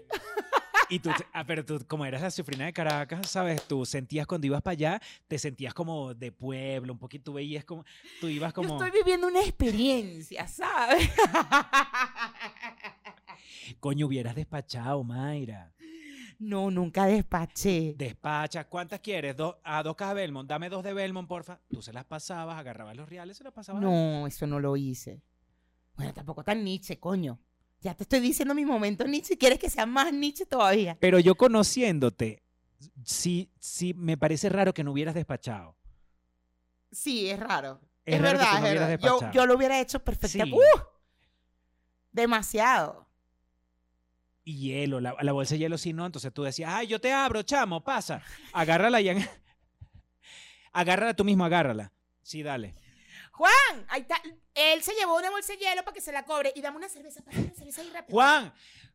[0.89, 3.63] Y tú, ah, pero tú, como eras la sufrina de Caracas, ¿sabes?
[3.67, 7.65] Tú sentías cuando ibas para allá, te sentías como de pueblo, un poquito, tú veías
[7.65, 7.85] como,
[8.21, 11.09] tú ibas como, Yo estoy viviendo una experiencia, ¿sabes?
[13.81, 15.73] coño, hubieras despachado, Mayra.
[16.39, 17.95] no, nunca despaché.
[17.97, 19.37] Despacha, ¿cuántas quieres?
[19.37, 21.61] Dos, a dos cajas Belmont, dame dos de Belmont, porfa.
[21.69, 23.81] Tú se las pasabas, agarrabas los reales, se las pasabas.
[23.81, 25.23] No, eso no lo hice.
[26.01, 27.39] Bueno, tampoco tan Nietzsche, coño.
[27.83, 29.37] Ya te estoy diciendo mi momento Nietzsche.
[29.39, 30.97] ¿Quieres que sea más Nietzsche todavía?
[31.01, 32.43] Pero yo conociéndote,
[33.05, 35.77] sí, sí, me parece raro que no hubieras despachado.
[36.91, 37.81] Sí, es raro.
[38.05, 39.07] Es Es, raro que verdad, es hubieras verdad.
[39.07, 39.33] Yo, despachado.
[39.33, 40.57] yo lo hubiera hecho perfectamente.
[40.57, 40.79] Sí.
[40.79, 40.83] ¡Uh!
[42.13, 43.07] Demasiado.
[44.43, 47.13] Y hielo, la, la bolsa de hielo sí no, entonces tú decías, ay, yo te
[47.13, 48.23] abro, chamo, pasa.
[48.53, 49.15] Agárrala ya.
[50.73, 51.93] agárrala tú mismo, agárrala.
[52.23, 52.75] Sí, dale.
[53.41, 54.21] Juan, ahí está.
[54.55, 56.53] Él se llevó una bolsa de hielo para que se la cobre.
[56.55, 58.15] Y dame una cerveza, pásame una cerveza ahí rápido.
[58.15, 58.53] Juan,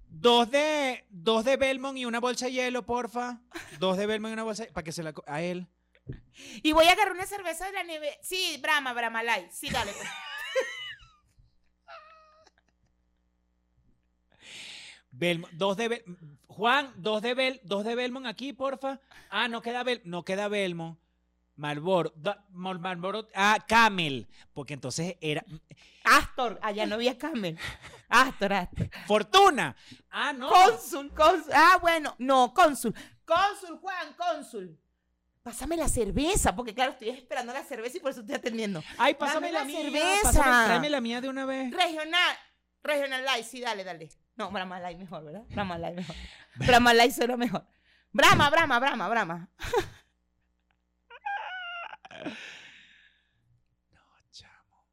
[0.08, 3.42] dos de, dos de Belmont y una bolsa de hielo, porfa.
[3.80, 5.66] Dos de Belmont y una bolsa para que se la co- a él.
[6.62, 8.20] Y voy a agarrar una cerveza de la nieve.
[8.22, 9.50] Sí, Brahma, Brahma Light.
[9.50, 9.92] Sí, dale.
[9.94, 10.08] pues.
[15.12, 16.18] Belmont, dos de Bel-
[16.48, 19.00] Juan, dos de Bel, dos de Belmont aquí, porfa.
[19.32, 21.00] Ah, no queda Bel, no queda Belmont.
[21.58, 25.44] Malboro, da- Marlboro, ah, Camel, porque entonces era
[26.04, 26.60] Astor.
[26.62, 27.58] Allá no había Camel.
[28.10, 28.90] Astor, Astor.
[29.08, 29.76] Fortuna.
[30.12, 30.50] Ah, no.
[30.50, 31.52] Cónsul, cónsul.
[31.54, 32.94] Ah, bueno, no, cónsul.
[33.26, 34.78] Cónsul, Juan, cónsul.
[35.44, 38.84] Pásame la cerveza, porque claro, estoy esperando la cerveza y por eso estoy atendiendo.
[38.98, 39.82] Ay, pásame Dame la, la mía.
[39.82, 40.22] cerveza.
[40.42, 41.72] pásame- tráeme la mía de una vez.
[41.72, 42.36] Regional,
[42.84, 44.10] Regional Light, sí, dale, dale.
[44.36, 45.44] No, Brahma Light mejor, ¿verdad?
[45.50, 46.16] Brahma Light mejor.
[46.56, 47.66] Brahma Light suena mejor.
[48.12, 49.50] Brahma, Brahma, Brahma, Brahma.
[54.32, 54.88] Chamo.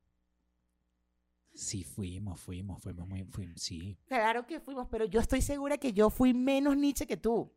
[1.55, 3.99] Sí, fuimos, fuimos, fuimos muy, fuimos, sí.
[4.07, 7.53] Claro que fuimos, pero yo estoy segura que yo fui menos Nietzsche que tú.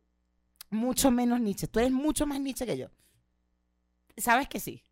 [0.70, 1.68] Mucho menos Nietzsche.
[1.68, 2.88] Tú eres mucho más Nietzsche que yo.
[4.18, 4.84] ¿Sabes que sí?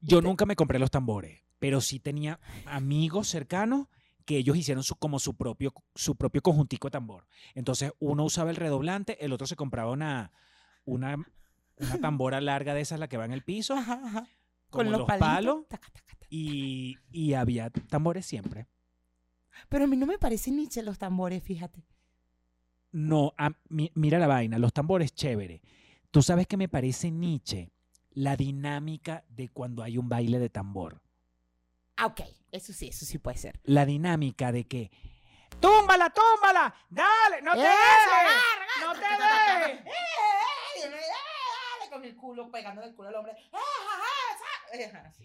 [0.00, 3.88] Yo nunca me compré los tambores, pero sí tenía amigos cercanos
[4.24, 7.26] que ellos hicieron su, como su propio, su propio conjuntico de tambor.
[7.54, 10.32] Entonces, uno usaba el redoblante, el otro se compraba una,
[10.84, 11.16] una,
[11.82, 14.26] una tambora larga de esas, la que va en el piso, Ajá, ajá.
[14.70, 16.26] como los, palos, taca, taca, taca.
[16.30, 18.66] y, y había tambores siempre.
[19.68, 21.84] Pero a mí no me parece Nietzsche los tambores, fíjate.
[22.92, 25.62] No, a- mi- mira la vaina, los tambores chévere.
[26.10, 27.70] Tú sabes que me parece Nietzsche
[28.14, 31.00] la dinámica de cuando hay un baile de tambor.
[31.96, 32.20] Ah, ok.
[32.50, 33.58] Eso sí, eso sí puede ser.
[33.64, 34.90] La dinámica de que
[35.60, 36.74] ¡Túmbala, túmbala!
[36.90, 37.40] ¡Dale!
[37.42, 38.42] ¡No te ¡Eso, dejes!
[38.84, 39.80] ¡No te dejes!
[39.80, 39.90] ¡Eh, eh,
[40.76, 40.80] eh!
[40.82, 43.32] Dale, dale, Con el culo, pegándole el culo al hombre.
[43.34, 45.18] ¡Eh, ajá, esa!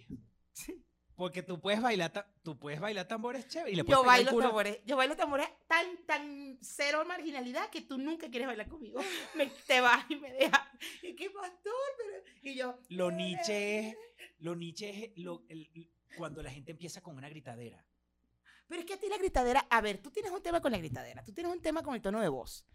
[0.74, 0.78] Eh.
[1.16, 4.32] Porque tú puedes bailar, tú puedes bailar tambores chévere y le puedes Yo el bailo
[4.32, 4.46] culo.
[4.48, 4.80] tambores.
[4.86, 9.00] Yo bailo tambores tan, tan cero marginalidad que tú nunca quieres bailar conmigo.
[9.36, 10.62] Me, te vas y me dejas.
[11.02, 11.74] ¿Y qué pastor?
[11.98, 12.24] Pero...
[12.44, 12.78] Y yo.
[12.90, 13.96] Lo Nietzsche es,
[14.40, 17.84] lo Nietzsche es lo- el- cuando la gente empieza con una gritadera.
[18.68, 20.78] Pero es que a ti la gritadera, a ver, tú tienes un tema con la
[20.78, 22.66] gritadera, tú tienes un tema con el tono de voz.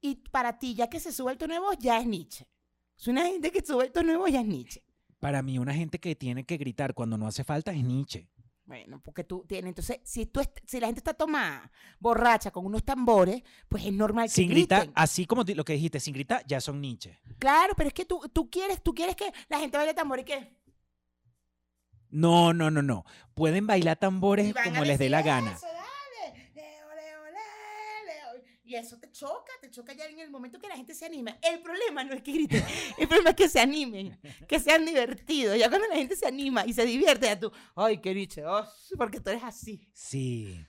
[0.00, 2.48] Y para ti, ya que se sube el tono de voz, ya es Nietzsche.
[2.98, 4.82] Si una gente que sube de voz, ya es Nietzsche.
[5.20, 8.28] Para mí, una gente que tiene que gritar cuando no hace falta es Nietzsche.
[8.66, 11.70] Bueno, porque tú tienes, entonces, si, tú si la gente está tomada,
[12.00, 16.00] borracha, con unos tambores, pues es normal que Sin gritar, así como lo que dijiste,
[16.00, 17.18] sin gritar, ya son Nietzsche.
[17.38, 20.24] Claro, pero es que tú, tú quieres, tú quieres que la gente baile tambor y
[20.24, 20.58] que...
[22.10, 23.04] No, no, no, no.
[23.34, 25.52] Pueden bailar tambores como les dé la gana.
[25.52, 25.66] "Eso,
[28.68, 31.38] Y eso te choca, te choca ya en el momento que la gente se anima.
[31.40, 32.62] El problema no es que griten,
[32.98, 35.56] el problema es que se animen, que sean divertidos.
[35.56, 38.62] Ya cuando la gente se anima y se divierte, ya tú, ay, qué Nietzsche, oh,
[38.98, 39.80] porque tú eres así.
[39.94, 40.66] Sí.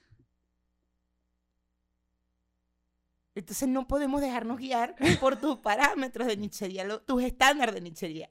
[3.35, 8.29] Entonces no podemos dejarnos guiar por tus parámetros de nichería, lo- tus estándares de nichería.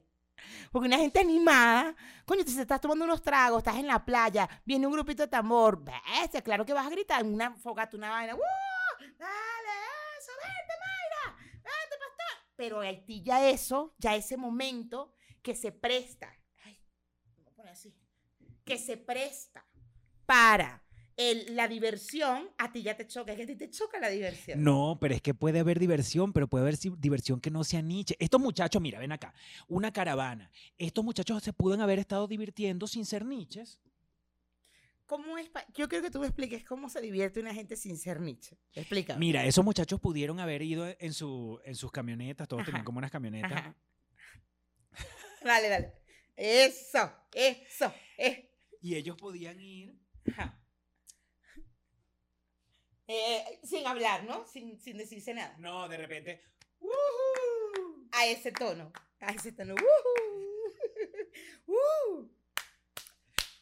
[0.71, 1.95] Porque una gente animada,
[2.25, 5.83] coño, te estás tomando unos tragos, estás en la playa, viene un grupito de tambor,
[5.83, 8.39] bestia, claro que vas a gritar, una fogata, una vaina, ¡uh!
[9.19, 9.75] ¡Dale
[10.19, 10.31] eso!
[10.41, 11.37] ¡Vente, Mayra!
[11.53, 12.53] ¡Vente, pastor!
[12.55, 12.81] Pero
[13.23, 16.79] ya eso, ya ese momento que se presta, ay,
[17.69, 17.93] así,
[18.65, 19.65] que se presta
[20.25, 20.83] para
[21.17, 24.07] el- la diversión a ti ya te choca, es que a ti te choca la
[24.09, 24.63] diversión.
[24.63, 27.81] No, pero es que puede haber diversión, pero puede haber si- diversión que no sea
[27.81, 28.15] Nietzsche.
[28.19, 29.33] Estos muchachos, mira, ven acá,
[29.67, 30.49] una caravana.
[30.77, 33.79] Estos muchachos se pueden haber estado divirtiendo sin ser Nietzsches.
[35.09, 35.49] ¿Cómo es?
[35.73, 38.59] Yo creo que tú me expliques cómo se divierte una gente sin ser Nietzsche.
[38.73, 39.19] Explícame.
[39.19, 43.09] Mira, esos muchachos pudieron haber ido en, su, en sus camionetas, todos tenían como unas
[43.09, 43.51] camionetas.
[43.51, 43.75] Ajá.
[45.43, 45.93] Dale, dale.
[46.35, 48.53] Eso, eso, eh.
[48.81, 49.99] Y ellos podían ir.
[50.31, 50.61] Ajá.
[53.07, 54.45] Eh, sin hablar, ¿no?
[54.45, 55.57] Sin, sin decirse nada.
[55.57, 56.43] No, de repente.
[58.11, 58.91] A ese tono.
[59.21, 59.73] A ese tono.
[61.65, 62.38] ¡Woo!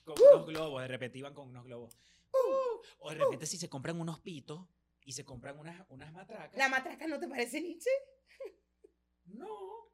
[0.07, 0.35] Con Uh.
[0.37, 1.97] unos globos, de repente iban con unos globos.
[2.31, 4.65] Uh, o de repente si se compran unos pitos
[5.01, 6.57] y se compran unas, unas matracas.
[6.57, 7.89] ¿La matraca no te parece Nietzsche?
[9.25, 9.91] No.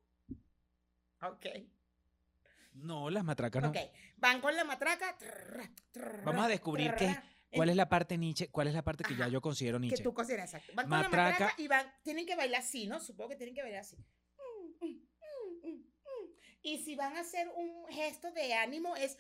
[1.24, 1.46] Ok.
[2.74, 3.70] No, las matracas no.
[3.70, 3.78] Ok.
[4.18, 5.18] Van con la matraca.
[6.24, 7.16] Vamos a descubrir qué-
[7.52, 8.50] ¿Cuál es la parte Nietzsche?
[8.50, 10.04] ¿Cuál es la parte que ya yo considero que Nietzsche?
[10.04, 10.74] tú consideras exacto.
[10.76, 13.00] Van con la matraca y van, tienen que bailar así, ¿no?
[13.00, 13.96] Supongo que tienen que bailar así.
[14.38, 15.84] Mm, mm, mm.
[16.64, 19.18] Y si van a hacer un gesto de ánimo es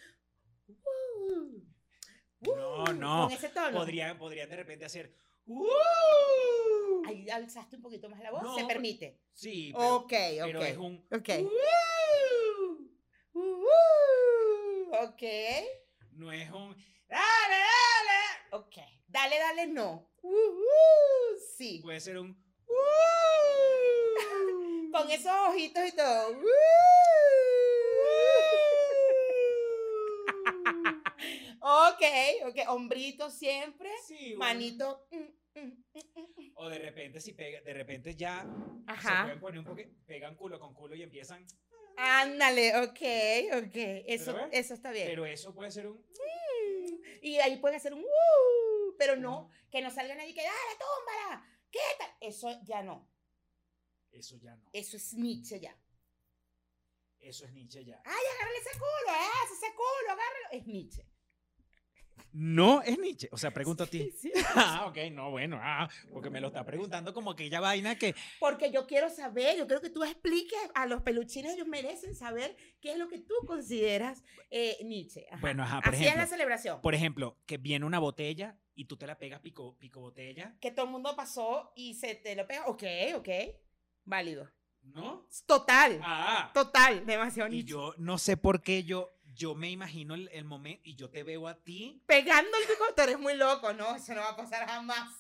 [0.67, 1.61] "Uh,
[2.41, 3.23] No, uh", no.
[3.27, 3.77] Con ese tono.
[3.79, 5.13] Podrían, podrían de repente hacer.
[5.45, 5.67] ¡Uh!
[7.07, 8.43] Ahí alzaste un poquito más la voz.
[8.43, 9.19] No, Se permite.
[9.33, 10.11] Sí, pero, ok, ok.
[10.43, 11.05] pero es un.
[11.11, 11.29] Ok.
[15.03, 15.23] Ok.
[16.11, 16.75] No es un.
[17.09, 18.21] ¡Dale, dale!
[18.51, 18.75] Ok.
[19.07, 20.09] Dale, dale, no.
[21.57, 21.79] Sí.
[21.81, 22.37] Puede ser un.
[24.91, 26.29] Con esos ojitos y todo.
[26.31, 26.45] Uh.
[31.89, 32.69] Ok, ok.
[32.69, 33.89] Hombrito siempre.
[34.05, 34.39] Sí, bueno.
[34.39, 35.07] Manito.
[35.11, 36.51] mm, mm, mm.
[36.55, 39.23] O de repente, si pega, de repente ya se Ajá.
[39.23, 41.45] pueden poner un poquito, pegan culo con culo y empiezan.
[41.97, 43.01] Ándale, ok,
[43.63, 43.75] ok.
[44.07, 45.07] Eso, eso está bien.
[45.07, 46.03] Pero eso puede ser un.
[47.21, 51.45] Y ahí pueden hacer un uh, pero no, que no salgan ahí que dale, túmbala.
[51.71, 52.09] ¿Qué tal?
[52.19, 53.09] Eso ya no.
[54.11, 54.69] Eso ya no.
[54.73, 55.77] Eso es Nietzsche ya.
[57.19, 58.01] Eso es Nietzsche ya.
[58.03, 60.47] Ay, agárrale ese culo, eh, ese culo, agárralo.
[60.51, 61.07] Es Nietzsche.
[62.33, 63.29] No es Nietzsche.
[63.31, 64.11] O sea, pregunto a ti.
[64.19, 64.33] Sí, sí.
[64.55, 68.15] Ah, ok, no, bueno, ah, porque me lo está preguntando como aquella vaina que.
[68.39, 72.55] Porque yo quiero saber, yo quiero que tú expliques a los peluchines, ellos merecen saber
[72.81, 75.25] qué es lo que tú consideras eh, Nietzsche.
[75.31, 75.41] Ajá.
[75.41, 76.23] Bueno, ajá, por Así es ejemplo.
[76.23, 76.81] la celebración.
[76.81, 80.71] Por ejemplo, que viene una botella y tú te la pegas pico, pico botella, Que
[80.71, 82.65] todo el mundo pasó y se te lo pega.
[82.67, 82.83] Ok,
[83.15, 83.29] ok.
[84.05, 84.49] Válido.
[84.83, 85.27] ¿no?
[85.45, 85.99] Total.
[86.03, 87.05] Ah, Total.
[87.05, 87.69] Demasiado y Nietzsche.
[87.71, 91.23] yo no sé por qué yo, yo me imagino el, el momento y yo te
[91.23, 92.03] veo a ti.
[92.07, 95.11] Pegando el pico, tú eres muy loco, no, eso no va a pasar jamás.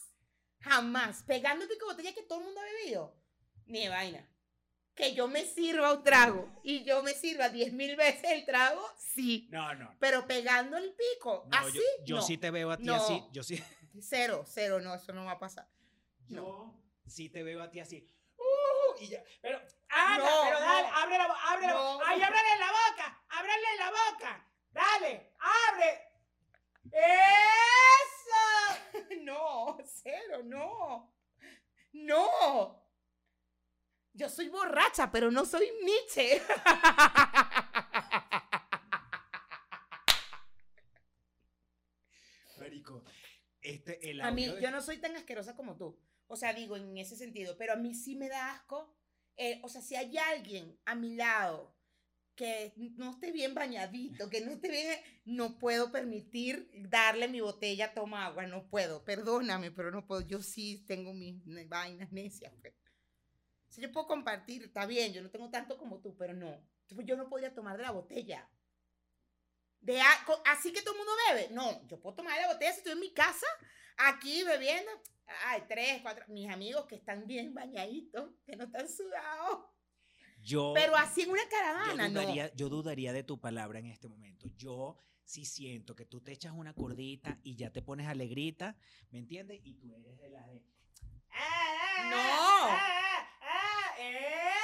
[0.59, 1.23] Jamás.
[1.23, 3.15] Pegando el pico de botella que todo el mundo ha bebido.
[3.65, 4.29] Ni de vaina.
[4.95, 8.85] Que yo me sirva un trago y yo me sirva diez mil veces el trago,
[8.97, 9.47] sí.
[9.51, 9.95] No, no.
[9.99, 12.21] Pero pegando el pico, no, así, yo, yo no.
[12.21, 12.95] sí te veo a ti No.
[12.95, 13.23] así.
[13.31, 13.61] Yo sí,
[13.99, 15.67] Cero, cero, no, eso no va a pasar.
[16.27, 16.73] yo
[17.07, 18.07] sí te veo a ti así.
[18.37, 19.59] Uh, y ya, pero,
[19.93, 20.95] anda, No, pero dale, no.
[20.97, 21.93] abre la boca, abre la No.
[21.93, 22.05] boca.
[22.07, 24.47] Ay, ábrele la boca, ábrele la boca.
[24.71, 26.07] Dale, abre.
[26.91, 27.13] ¡Eso!
[29.23, 31.13] No, cero, no.
[31.93, 32.83] No.
[34.13, 36.41] Yo soy borracha, pero no soy Nietzsche.
[42.59, 43.03] Marico,
[43.61, 45.97] este, el A mí, audio de- yo no soy tan asquerosa como tú.
[46.27, 48.95] O sea, digo, en ese sentido, pero a mí sí me da asco.
[49.37, 51.73] Eh, o sea, si hay alguien a mi lado
[52.35, 57.93] que no esté bien bañadito, que no esté bien, no puedo permitir darle mi botella,
[57.93, 59.03] toma agua, no puedo.
[59.03, 60.21] Perdóname, pero no puedo.
[60.21, 62.53] Yo sí tengo mis vainas necias.
[62.61, 62.73] Pues.
[63.69, 66.59] Si yo puedo compartir, está bien, yo no tengo tanto como tú, pero no.
[66.89, 68.47] Yo no podría tomar de la botella.
[69.79, 69.99] De
[70.45, 71.49] así que todo el mundo bebe.
[71.51, 73.47] No, yo puedo tomar de la botella si estoy en mi casa,
[73.97, 74.91] aquí bebiendo.
[75.45, 76.25] Ay, tres, cuatro.
[76.27, 79.65] Mis amigos que están bien bañaditos, que no están sudados.
[80.41, 82.21] yo, Pero así en una yo caravana, no.
[82.21, 84.47] dudaría, yo dudaría de tu palabra en este momento.
[84.57, 88.75] Yo sí siento que tú te echas una cordita y ya te pones alegrita,
[89.11, 89.61] ¿me entiendes?
[89.63, 90.61] Y tú eres de las de...
[92.09, 92.17] No.
[92.17, 94.62] ah, ah, eso.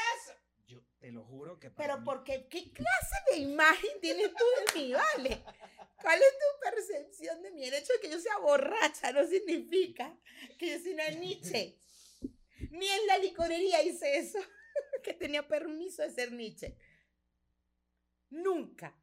[0.99, 4.43] Te lo juro que para Pero mí- porque, ¿qué clase de imagen tienes tú
[4.73, 5.43] de mí, vale?
[6.01, 7.63] ¿Cuál es tu percepción de mí?
[7.65, 10.17] El hecho de que yo sea borracha no significa
[10.57, 11.79] que yo soy una Nietzsche.
[12.71, 14.39] Ni en la licorería hice eso,
[15.03, 16.77] que tenía permiso de ser Nietzsche.
[18.29, 18.95] Nunca.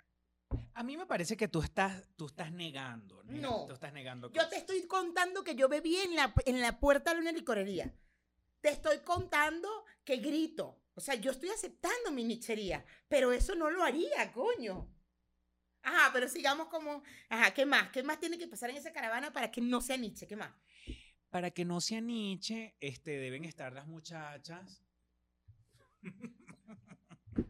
[0.74, 3.22] A mí me parece que tú estás, tú estás negando.
[3.24, 3.66] nega- No.
[3.66, 7.14] Tú estás negando Yo te estoy contando que yo bebí en la, en la puerta
[7.14, 7.92] de una licorería.
[8.60, 9.68] Te estoy contando
[10.04, 10.78] que grito.
[10.96, 14.90] O sea, yo estoy aceptando mi nichería, pero eso no lo haría, coño.
[15.82, 17.02] Ajá, pero sigamos como.
[17.28, 17.90] Ajá, ¿qué más?
[17.90, 20.26] ¿Qué más tiene que pasar en esa caravana para que no sea Nietzsche?
[20.26, 20.54] ¿Qué más?
[21.28, 24.82] Para que no sea Nietzsche, este, deben estar las muchachas.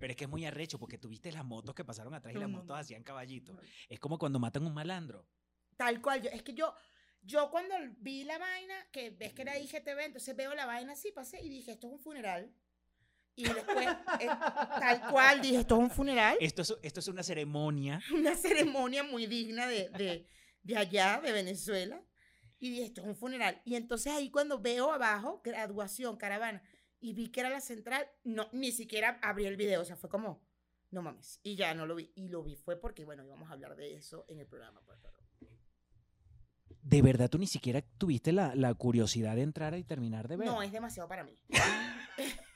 [0.00, 2.48] Pero es que es muy arrecho porque tuviste las motos que pasaron atrás y las
[2.48, 3.54] motos hacían caballitos.
[3.54, 3.62] No.
[3.88, 5.28] Es como cuando matan un malandro.
[5.76, 6.22] Tal cual.
[6.22, 6.74] Yo, es que yo,
[7.22, 11.12] yo cuando vi la vaina, que ves que era IGTV, entonces veo la vaina así,
[11.12, 12.52] pasé y dije, esto es un funeral.
[13.34, 13.88] Y después,
[14.20, 16.36] eh, tal cual, dije, esto es un funeral.
[16.40, 18.00] Esto es, esto es una ceremonia.
[18.14, 20.28] Una ceremonia muy digna de, de,
[20.62, 22.02] de allá, de Venezuela.
[22.58, 23.62] Y dije, esto es un funeral.
[23.64, 26.62] Y entonces ahí cuando veo abajo, graduación, caravana,
[27.00, 29.80] y vi que era la central, no, ni siquiera abrí el video.
[29.80, 30.44] O sea, fue como,
[30.90, 31.40] no mames.
[31.42, 32.12] Y ya no lo vi.
[32.14, 34.82] Y lo vi fue porque, bueno, íbamos a hablar de eso en el programa.
[34.84, 35.21] pues, pero-
[36.82, 40.48] De verdad, tú ni siquiera tuviste la, la curiosidad de entrar y terminar de ver.
[40.48, 41.38] No, es demasiado para mí.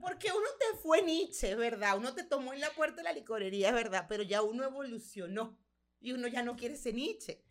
[0.00, 1.98] Porque uno te fue Nietzsche, ¿verdad?
[1.98, 5.58] Uno te tomó en la puerta de la licorería, es verdad, pero ya uno evolucionó
[6.00, 7.44] y uno ya no quiere ser Nietzsche.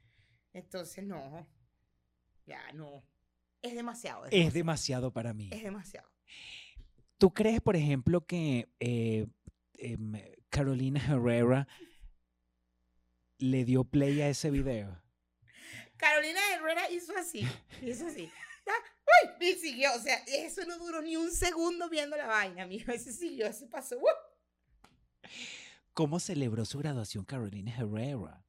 [0.54, 1.48] Entonces, no,
[2.46, 3.04] ya no.
[3.62, 4.26] Es demasiado.
[4.32, 5.50] es demasiado para mí.
[5.52, 6.10] Es demasiado.
[7.18, 9.28] ¿Tú crees, por ejemplo, que eh,
[9.74, 10.14] em,
[10.50, 11.68] Carolina Herrera
[13.38, 15.02] le dio play a ese video?
[15.98, 17.48] Carolina Herrera hizo así,
[17.82, 18.32] hizo así.
[18.66, 19.48] ¡Uy!
[19.48, 22.92] Y siguió, o sea, eso no duró ni un segundo viendo la vaina, amigo.
[22.92, 23.98] Ese siguió, ese pasó.
[23.98, 25.28] ¡uh!
[25.94, 28.44] ¿Cómo celebró su graduación Carolina Herrera?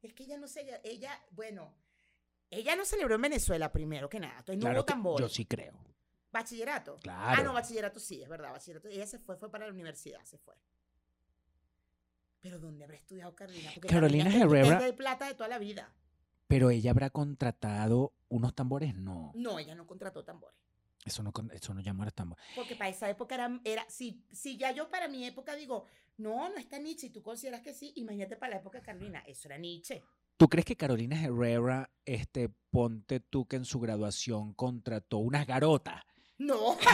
[0.00, 1.72] Es que ella no se, ella, bueno,
[2.50, 4.38] ella no celebró en Venezuela primero que nada.
[4.40, 5.26] Entonces no hubo tambores.
[5.26, 5.78] yo sí creo.
[6.32, 6.98] Bachillerato.
[7.00, 7.40] Claro.
[7.40, 8.88] Ah, no, bachillerato sí, es verdad, bachillerato.
[8.88, 10.54] Ella se fue, fue para la universidad, se fue.
[12.42, 13.70] Pero ¿dónde habrá estudiado Carolina?
[13.74, 15.92] Porque Carolina Herrera- Es de plata de toda la vida.
[16.48, 18.94] Pero ella habrá contratado unos tambores.
[18.94, 20.58] No, No, ella no contrató tambores.
[21.04, 22.44] eso no, eso no llama a los tambores.
[22.54, 25.86] Porque para esa época era, era si, si ya yo para mi época digo,
[26.18, 29.22] no, no está Nietzsche, y tú consideras que sí, imagínate para la época de Carolina,
[29.26, 30.02] eso era Nietzsche.
[30.36, 36.02] ¿Tú crees que Carolina Herrera, este, ponte tú que en su graduación contrató unas garotas?
[36.38, 36.76] No.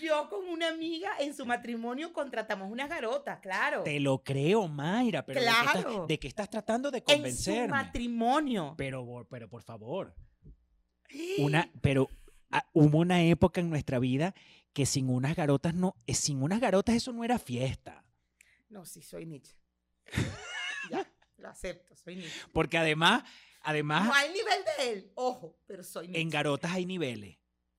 [0.00, 3.82] Yo con una amiga en su matrimonio contratamos unas garotas, claro.
[3.82, 6.06] Te lo creo, Mayra, pero ¿de, qué estás, Claro.
[6.06, 7.68] de qué estás tratando de en su convencerme?
[7.68, 8.74] matrimonio.
[8.76, 10.14] Pero, por- pero por favor,
[11.38, 12.08] una, pero
[12.50, 14.34] ah, hubo una época en nuestra vida
[14.72, 18.04] que sin unas garotas no, eh, sin unas garotas eso no era fiesta.
[18.68, 19.56] No, sí, soy Nietzsche.
[20.90, 21.06] ya,
[21.38, 22.40] lo acepto, soy Nietzsche.
[22.52, 23.22] Porque además,
[23.62, 26.20] además, No hay nivel de él, ojo, pero soy Nietzsche.
[26.20, 27.38] en garotas hay niveles.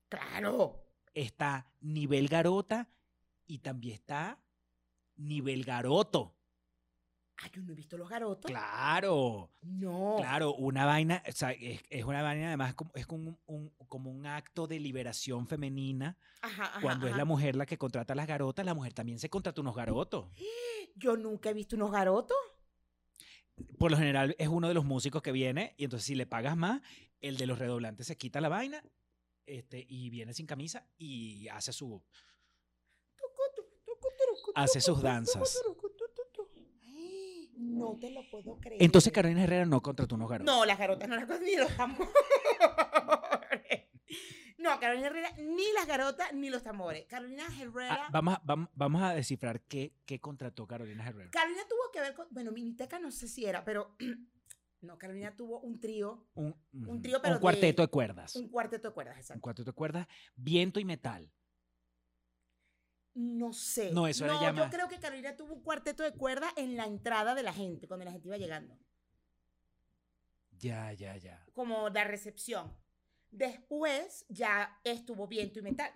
[0.10, 0.84] Claro.
[1.20, 2.88] Está nivel garota
[3.48, 4.40] y también está
[5.16, 6.36] nivel garoto.
[7.38, 8.50] Ay, yo no he visto los garotos.
[8.52, 10.16] Claro, No.
[10.20, 13.74] claro, una vaina, o sea, es, es una vaina además como, es como un, un-
[13.88, 16.18] como un acto de liberación femenina.
[16.44, 19.18] Ajá, ajá, Cuando es la mujer la que contrata a las garotas, la mujer también
[19.18, 20.28] se contrata unos garotos.
[20.96, 22.38] Yo nunca he visto unos garotos.
[23.80, 26.56] Por lo general es uno de los músicos que viene y entonces si le pagas
[26.58, 26.82] más,
[27.22, 28.84] el de los redoblantes se quita la vaina
[29.48, 32.04] este, y viene sin camisa y hace su...
[34.56, 35.62] Hace sus danzas.
[36.86, 38.82] Ay, No te lo puedo creer.
[38.82, 40.54] Entonces Carolina Herrera no contrató unos garotos.
[40.54, 42.10] No, las garotas no las con- ni los tambores.
[44.58, 47.06] No, Carolina Herrera, ni las garotas ni los tambores.
[47.06, 48.06] Carolina Herrera.
[48.06, 51.30] Ah, vamos, a, vam- vamos a descifrar qué, qué contrató Carolina Herrera.
[51.32, 52.28] Carolina tuvo que ver con.
[52.32, 53.96] Bueno, Miniteca no sé si era, pero.
[54.82, 58.36] No, Carolina tuvo un trío, Un, un trío, pero un cuarteto de- de cuerdas.
[58.36, 59.42] un cuarteto de cuerdas, Un exacto.
[59.42, 61.32] cuarteto de cuerdas, viento y metal.
[63.16, 63.92] No sé.
[63.92, 64.72] No, eso era no, ya yo más.
[64.74, 68.06] creo que Carolina tuvo un cuarteto de cuerdas en la entrada de la gente, cuando
[68.06, 68.78] la gente iba llegando.
[70.60, 71.44] Ya, ya, ya.
[71.54, 72.76] Como la recepción.
[73.32, 75.92] Después ya estuvo viento y metal.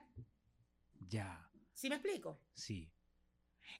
[1.08, 2.40] Ya, ¿Sí me explico?
[2.54, 2.92] sí.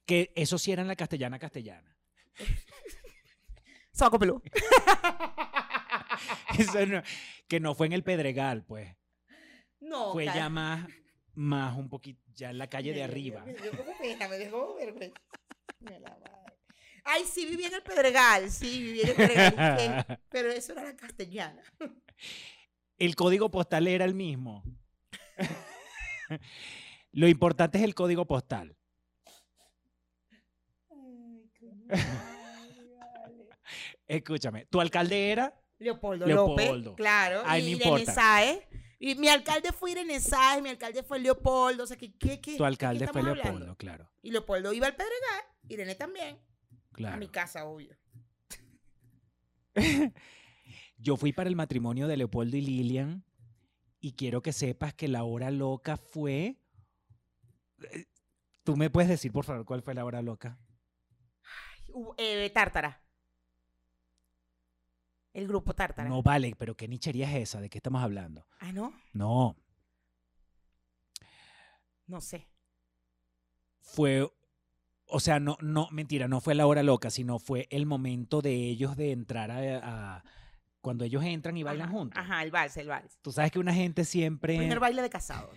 [0.06, 1.96] Que eso sí era en la castellana castellana.
[3.92, 4.42] Saco pelú.
[6.58, 7.02] Eso no-
[7.48, 8.94] que no fue en el Pedregal, pues.
[9.80, 10.12] No.
[10.12, 10.36] Fue cara.
[10.38, 10.88] ya más,
[11.34, 13.40] más un poquito, ya en la calle de arriba.
[13.44, 15.20] Me, me dio como pena, me dio como vergüenza.
[15.80, 16.30] Me la madre.
[17.04, 19.54] Ay, sí viví en el Pedregal, sí viví en el Pedregal.
[19.54, 20.18] ¿y qué?
[20.30, 21.62] Pero eso era la castellana.
[22.98, 24.62] El código postal era el mismo.
[27.12, 28.76] Lo importante es el código postal.
[30.90, 32.31] Ay, vale.
[34.06, 36.90] Escúchame, tu alcalde era Leopoldo, Leopoldo.
[36.90, 37.42] López, claro.
[37.46, 38.04] Ay, y Irene.
[38.06, 38.68] Sáez.
[38.98, 41.84] Y mi alcalde fue Irene Sáez, mi alcalde fue Leopoldo.
[41.84, 43.76] O sea, ¿qué, qué, qué, tu de alcalde qué fue Leopoldo, hablando?
[43.76, 46.36] claro, Y Leopoldo iba al Pedregal, Irene también.
[46.36, 47.18] A claro.
[47.18, 47.96] mi casa, obvio.
[50.98, 53.24] Yo fui para el matrimonio de Leopoldo y Lilian
[54.00, 56.60] Y quiero que sepas que la hora loca fue...
[57.90, 58.04] eh,
[58.62, 60.58] ¿Tú me puedes decir, por favor, cuál fue la hora loca?
[61.88, 63.01] Hubo- eh, Tártara.
[65.32, 66.08] El grupo Tártara.
[66.08, 67.60] No vale, pero ¿qué nichería es esa?
[67.60, 68.46] ¿De qué estamos hablando?
[68.60, 68.92] Ah, no.
[69.12, 69.56] No,
[72.06, 72.48] No sé.
[73.80, 74.28] fue...
[75.14, 78.54] O sea, no, no, mentira, no fue la hora loca, sino fue el momento de
[78.54, 80.16] ellos de entrar a...
[80.18, 80.24] a-
[80.80, 82.18] cuando ellos entran y bailan Ajá, juntos.
[82.18, 83.16] Ajá, el vals, el vals.
[83.22, 84.56] Tú sabes que una gente siempre...
[84.58, 85.48] Primer baile de casado.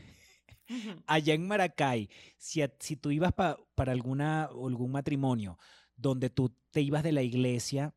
[1.08, 5.58] Allá en Maracay, si, si tú ibas pa- para alguna, algún matrimonio
[5.96, 7.96] donde tú te ibas de la iglesia,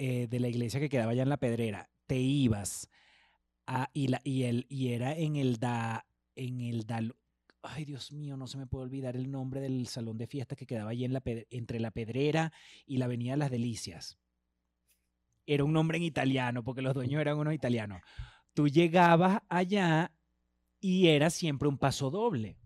[0.00, 2.88] eh, de la iglesia que quedaba allá en la pedrera, te ibas
[3.66, 7.00] a, y, la, y, el, y era en el da, en el da,
[7.62, 10.66] ay Dios mío, no se me puede olvidar el nombre del salón de fiestas que
[10.66, 12.52] quedaba allí en la, entre la pedrera
[12.86, 14.20] y la avenida Las Delicias.
[15.46, 18.00] Era un nombre en italiano, porque los dueños eran unos italianos.
[18.54, 20.12] Tú llegabas allá
[20.78, 22.56] y era siempre un paso doble,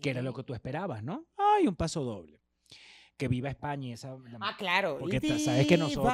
[0.00, 1.26] que era lo que tú esperabas, ¿no?
[1.36, 2.41] Ay, un paso doble.
[3.16, 4.08] Que viva España y esa...
[4.16, 4.96] la- Ah, claro.
[4.98, 6.12] Porque sabes que nosotros-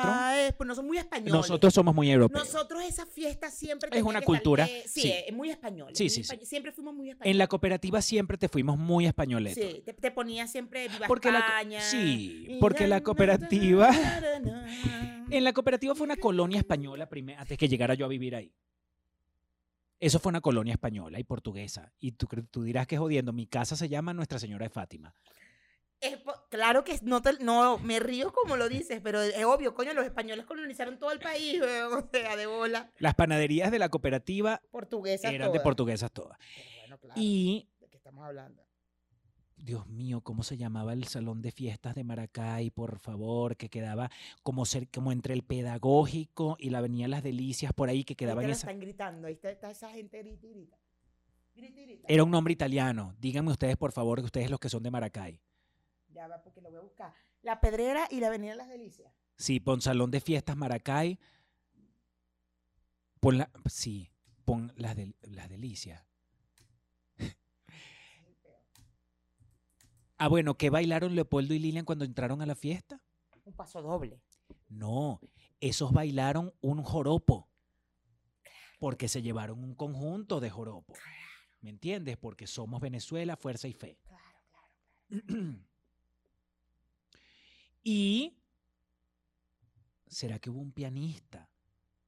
[0.59, 1.33] pues no son muy españoles.
[1.33, 2.45] nosotros somos muy europeos.
[2.45, 5.13] Nosotros esa fiesta siempre Es una cultura, estar, eh, sí, sí.
[5.29, 5.93] es muy español.
[5.95, 6.37] Sí, sí, sí.
[6.45, 7.31] Siempre fuimos muy españoles.
[7.33, 9.65] En la cooperativa siempre te fuimos muy españoletos.
[9.65, 11.81] Sí, te, te ponía siempre Viva Porque la España.
[11.81, 13.91] sí, y porque la cooperativa-.
[15.31, 18.53] En la cooperativa fue una colonia española primero, antes que llegara yo a vivir ahí.
[20.01, 21.93] Eso fue una colonia española y portuguesa.
[21.99, 25.13] Y tú, tú dirás que jodiendo, mi casa se llama Nuestra Señora de Fátima.
[26.01, 26.17] Es
[26.49, 30.05] claro que no, te- no, me río como lo dices, pero es obvio, coño, los
[30.05, 31.61] españoles colonizaron todo el país,
[31.93, 32.93] o sea, de bola.
[32.99, 36.39] Las panaderías de la cooperativa Portuguesa eran de portuguesas todas.
[36.39, 38.63] Pero bueno, claro, Y ¿de qué estamos hablando?
[39.57, 43.57] Dios mío, ¿cómo se llamaba el salón de fiestas de Maracay, por favor?
[43.57, 44.09] Que quedaba
[44.45, 48.41] como, cer- como entre el pedagógico y la Avenida Las Delicias, por ahí, que quedaba
[48.43, 48.69] Ahí te esa...
[48.69, 50.77] están gritando, ahí está, está esa gente grita.
[52.07, 53.17] Era un nombre italiano.
[53.19, 55.41] Díganme ustedes, por favor, que ustedes los que son de Maracay.
[56.09, 57.15] Ya va, porque lo voy a buscar.
[57.43, 59.13] La Pedrera y la Avenida Las Delicias.
[59.37, 61.19] Sí, pon salón de fiestas Maracay.
[63.21, 63.51] Pon la...
[63.69, 64.11] Sí,
[64.45, 66.05] pon las, del- las delicias.
[70.17, 73.01] Ah, bueno, ¿qué bailaron Leopoldo y Lilian cuando entraron a la fiesta?
[73.45, 74.21] Un paso doble.
[74.69, 75.21] No,
[75.61, 77.49] esos bailaron un joropo.
[78.81, 80.95] Porque se llevaron un conjunto de joropo.
[81.61, 82.17] ¿Me entiendes?
[82.17, 83.99] Porque somos Venezuela, fuerza y fe.
[84.07, 84.69] Claro, claro,
[85.29, 85.59] claro.
[87.89, 88.37] y
[90.07, 91.49] ¿será que hubo un pianista?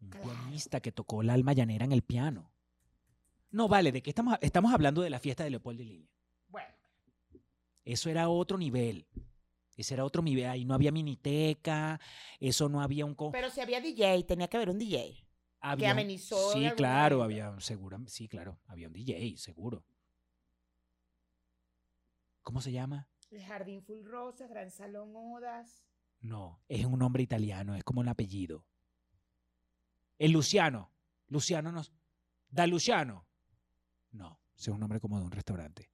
[0.03, 0.29] Un Claro.
[0.29, 2.53] pianista que tocó la alma llanera en el piano.
[3.51, 4.37] No, vale, ¿de qué estamos?
[4.43, 6.11] Estamos hablando de la fiesta de Leopoldo y Lilian.
[6.49, 6.69] Bueno,
[7.85, 9.07] Eso era otro nivel.
[9.75, 10.47] Ese era otro nivel.
[10.47, 11.99] Ahí no había miniteca,
[12.39, 13.15] eso no había un...
[13.15, 15.27] co- pero si había DJ, tenía que haber un DJ.
[15.61, 17.47] había un- amenizó Sí, claro, manera.
[17.49, 19.85] había, seguro, sí, claro, había un DJ, seguro.
[22.43, 23.09] ¿Cómo se llama?
[23.31, 25.85] El Jardín Full Rosas, Gran Salón Odas.
[26.21, 28.65] No, es un nombre italiano, es como un apellido.
[30.19, 30.91] El Luciano.
[31.29, 31.83] Luciano no.
[32.51, 33.27] Da Luciano.
[34.13, 35.89] No, es un nombre como de un restaurante.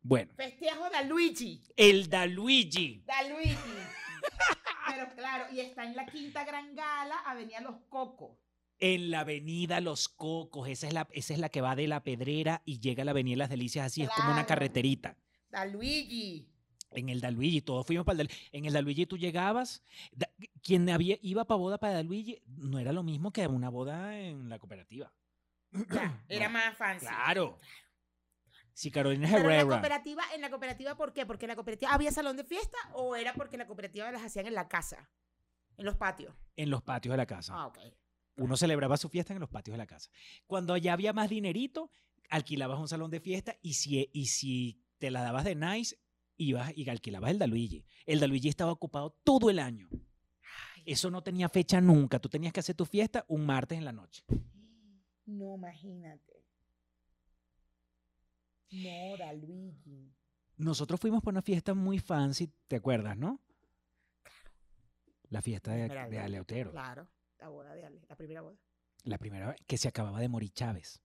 [0.00, 1.62] Bueno, Festejo da Luigi.
[1.76, 3.02] el Da Luigi.
[3.06, 3.54] Da Luigi.
[4.88, 8.38] Pero claro, y está en la Quinta Gran Gala, Avenida Los Cocos.
[8.80, 12.04] En la avenida Los Cocos, esa es la, esa es la que va de la
[12.04, 15.16] Pedrera y llega a la avenida Las Delicias, así es como una carreterita.
[15.50, 16.48] Da Luigi.
[16.90, 20.30] En el Daluigi, todos fuimos para el Dal- En el Daluigi tú llegabas, da-
[20.62, 24.48] quien había, iba para boda para Daluigi no era lo mismo que una boda en
[24.48, 25.12] la cooperativa.
[25.72, 27.04] Ya, era No, más fancy.
[27.06, 27.58] Claro.
[28.72, 29.70] Si Carolina Pero en la Herrera.
[29.74, 31.26] cooperativa, en la cooperativa, ¿por qué?
[31.26, 34.46] ¿Porque en la cooperativa había salón de fiesta o era porque la cooperativa las hacían
[34.46, 35.10] en la casa?
[35.76, 36.34] En los patios.
[36.56, 37.52] En los patios de la casa.
[37.54, 37.78] Ah, ok.
[38.38, 40.10] Uno celebraba su fiesta en los patios de la casa.
[40.46, 41.90] Cuando ya había más dinerito,
[42.30, 45.96] alquilabas un salón de fiesta y si, y si te la dabas de nice,
[46.36, 47.84] ibas y alquilabas el Daluigi.
[48.06, 49.88] El Daluigi estaba ocupado todo el año.
[50.86, 52.20] Eso no tenía fecha nunca.
[52.20, 54.24] Tú tenías que hacer tu fiesta un martes en la noche.
[55.26, 56.44] No, imagínate.
[58.70, 60.14] No, da Luigi.
[60.56, 63.40] Nosotros fuimos por una fiesta muy fancy, ¿te acuerdas, no?
[65.28, 66.70] La fiesta de, de Aleotero.
[66.70, 67.08] Claro,
[67.38, 68.56] la boda de Ale, la primera boda.
[69.04, 71.02] La primera que se acababa de morir Chávez.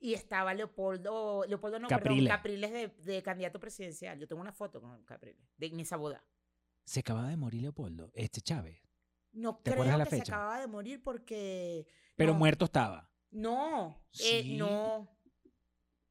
[0.00, 2.24] Y estaba Leopoldo, Leopoldo no, Capriles.
[2.24, 4.18] perdón, Capriles de, de candidato presidencial.
[4.18, 6.24] Yo tengo una foto con Capriles, de, en esa boda.
[6.84, 8.80] Se acababa de morir Leopoldo, este Chávez.
[9.32, 11.86] No ¿Te creo acuerdas de la que se acababa de morir porque...
[12.16, 13.10] Pero no, muerto estaba.
[13.30, 14.56] No, eh, Sí.
[14.56, 15.08] no,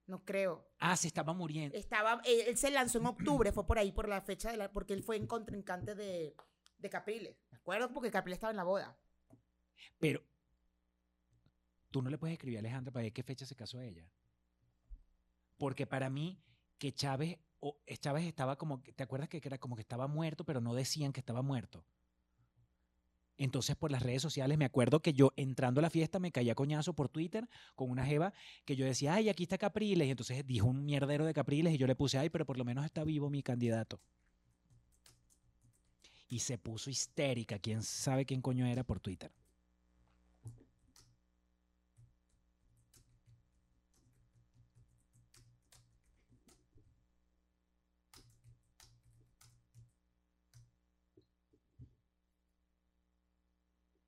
[0.06, 0.70] no creo.
[0.80, 1.76] Ah, se estaba muriendo.
[1.76, 4.94] Estaba, él se lanzó en octubre, fue por ahí, por la fecha de la, porque
[4.94, 6.36] él fue en contrincante de,
[6.78, 8.98] de Capriles, me acuerdo porque Capriles estaba en la boda.
[10.00, 10.24] Pero
[11.92, 14.10] tú no le puedes escribir a Alejandra para ver qué fecha se casó ella.
[15.58, 16.40] Porque para mí,
[16.78, 17.40] que Chávez,
[18.00, 21.20] Chávez estaba como, ¿te acuerdas que era como que estaba muerto, pero no decían que
[21.20, 21.84] estaba muerto?
[23.40, 26.56] Entonces, por las redes sociales, me acuerdo que yo entrando a la fiesta me caía
[26.56, 28.34] coñazo por Twitter con una jeva
[28.66, 30.08] que yo decía, ay, aquí está Capriles.
[30.08, 32.66] Y entonces dijo un mierdero de Capriles y yo le puse, ay, pero por lo
[32.66, 34.02] menos está vivo mi candidato.
[36.28, 37.60] Y se puso histérica.
[37.60, 39.32] ¿Quién sabe quién coño era por Twitter?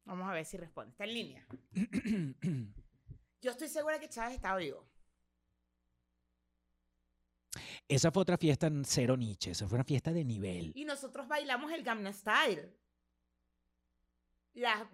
[0.10, 0.90] Vamos a ver si responde.
[0.92, 1.46] Está en línea.
[3.42, 4.84] Yo estoy segura que Chávez estaba vivo.
[7.88, 9.52] Esa fue otra fiesta en cero Nietzsche.
[9.52, 10.72] Esa fue una fiesta de nivel.
[10.76, 12.76] Y nosotros bailamos el Gamma Style.
[14.56, 14.88] Las,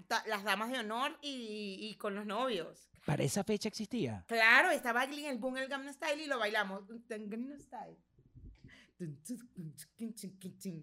[0.43, 2.89] damas de honor y, y con los novios.
[3.05, 4.25] ¿Para esa fecha existía?
[4.27, 6.83] Claro, estaba en el boom el Gamma Style y lo bailamos.
[7.61, 7.97] Style.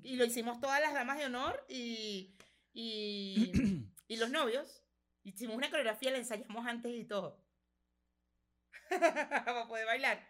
[0.03, 2.35] Y lo hicimos todas las damas de honor y,
[2.73, 3.53] y,
[4.09, 4.83] y los novios.
[5.25, 7.41] Hicimos una coreografía, la ensayamos antes y todo.
[8.91, 10.27] Para poder bailar.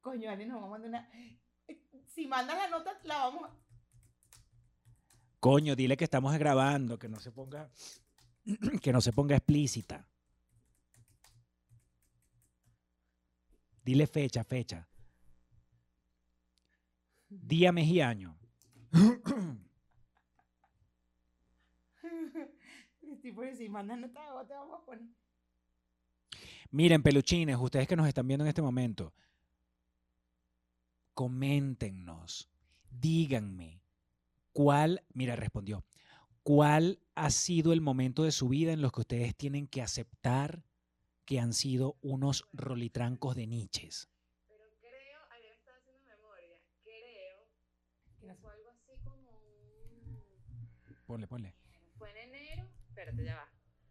[0.00, 1.10] Coño, Ale, nos vamos a mandar una.
[2.06, 3.50] Si mandas la nota, la vamos.
[5.40, 7.70] Coño, dile que estamos grabando, que no se ponga,
[8.82, 10.06] que no se ponga explícita.
[13.84, 14.86] Dile fecha, fecha.
[17.28, 18.38] Día, mes y año.
[23.34, 25.06] Pues, si mandas nota, te vamos a poner.
[26.70, 29.14] Miren, peluchines, ustedes que nos están viendo en este momento,
[31.14, 32.50] coméntenos,
[32.90, 33.82] díganme,
[34.52, 35.84] ¿cuál, mira, respondió,
[36.42, 40.62] cuál ha sido el momento de su vida en los que ustedes tienen que aceptar
[41.24, 44.08] que han sido unos rolitrancos de niches?
[44.46, 47.48] Pero creo, ayer estaba haciendo memoria, creo
[48.20, 50.68] que fue algo así como un...
[51.06, 51.57] Ponle, ponle.
[53.08, 53.48] Espérate, ya va.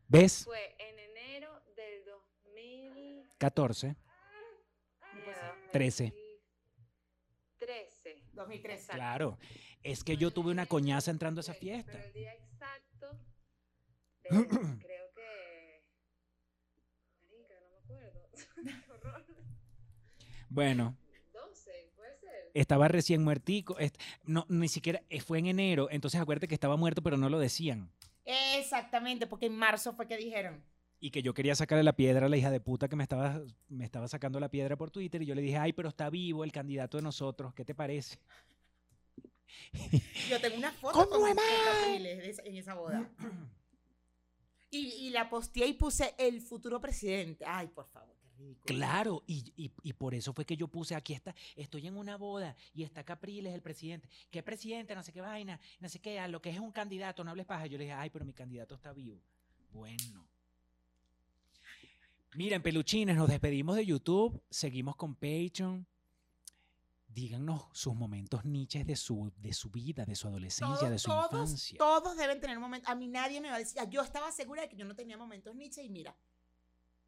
[0.09, 0.43] ¿Ves?
[0.45, 3.29] Fue en enero del 2000...
[3.37, 3.95] 14.
[5.15, 6.13] mierda, 13.
[7.59, 8.23] 13.
[8.33, 8.75] 2013.
[8.75, 8.95] Exacto.
[8.95, 9.37] Claro.
[9.83, 11.91] Es que yo tuve una coñaza entrando a esa fiesta.
[11.91, 13.19] Pero el día exacto,
[14.23, 14.29] de-
[14.79, 15.83] creo que...
[17.23, 18.29] Marica, no me acuerdo.
[18.85, 19.25] Qué horror.
[20.49, 20.97] Bueno,
[21.33, 22.51] 12, puede ser.
[22.53, 23.75] estaba recién muertico.
[24.23, 25.89] No, ni siquiera eh, fue en enero.
[25.91, 27.91] Entonces acuérdate que estaba muerto, pero no lo decían.
[28.27, 30.61] Exactamente, porque en marzo fue que dijeron.
[30.99, 33.41] y que yo quería sacarle la piedra a la hija de puta que me estaba,
[33.69, 36.43] me estaba sacando la piedra por Twitter y yo le dije, ay, pero está vivo
[36.43, 38.17] el candidato de nosotros, ¿qué te parece?
[40.29, 41.77] Yo tengo una foto ¿Cómo con es con más?
[41.85, 43.09] Capriles de esa- en esa boda.
[44.69, 47.45] Y, y la posteé y puse el futuro presidente.
[47.47, 48.63] Ay, por favor, ridículo.
[48.65, 52.17] Claro, y, y- y por eso fue que yo puse, aquí está, estoy en una
[52.17, 54.07] boda y está Capriles, el presidente.
[54.31, 54.95] ¿Qué presidente?
[54.95, 57.45] No sé qué vaina, no sé qué, a lo que es un candidato, no hables
[57.45, 57.65] paja.
[57.67, 59.21] Yo le dije, ay, pero mi candidato está vivo.
[59.71, 60.27] Bueno.
[62.35, 65.85] Miren, peluchines, nos despedimos de YouTube, seguimos con Patreon.
[67.07, 71.07] Díganos sus momentos niches de su, de su vida, de su adolescencia, Todos, de su
[71.09, 71.77] todos, infancia.
[71.79, 72.87] todos deben tener momentos.
[72.91, 73.81] A mí nadie me va a decir.
[73.89, 76.15] Yo estaba segura de que yo no tenía momentos Nietzsche y mira,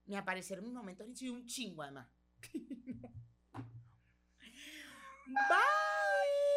[0.10, 2.08] me aparecieron mis momentos Nietzsche y un chingo además.
[5.30, 6.49] Bye.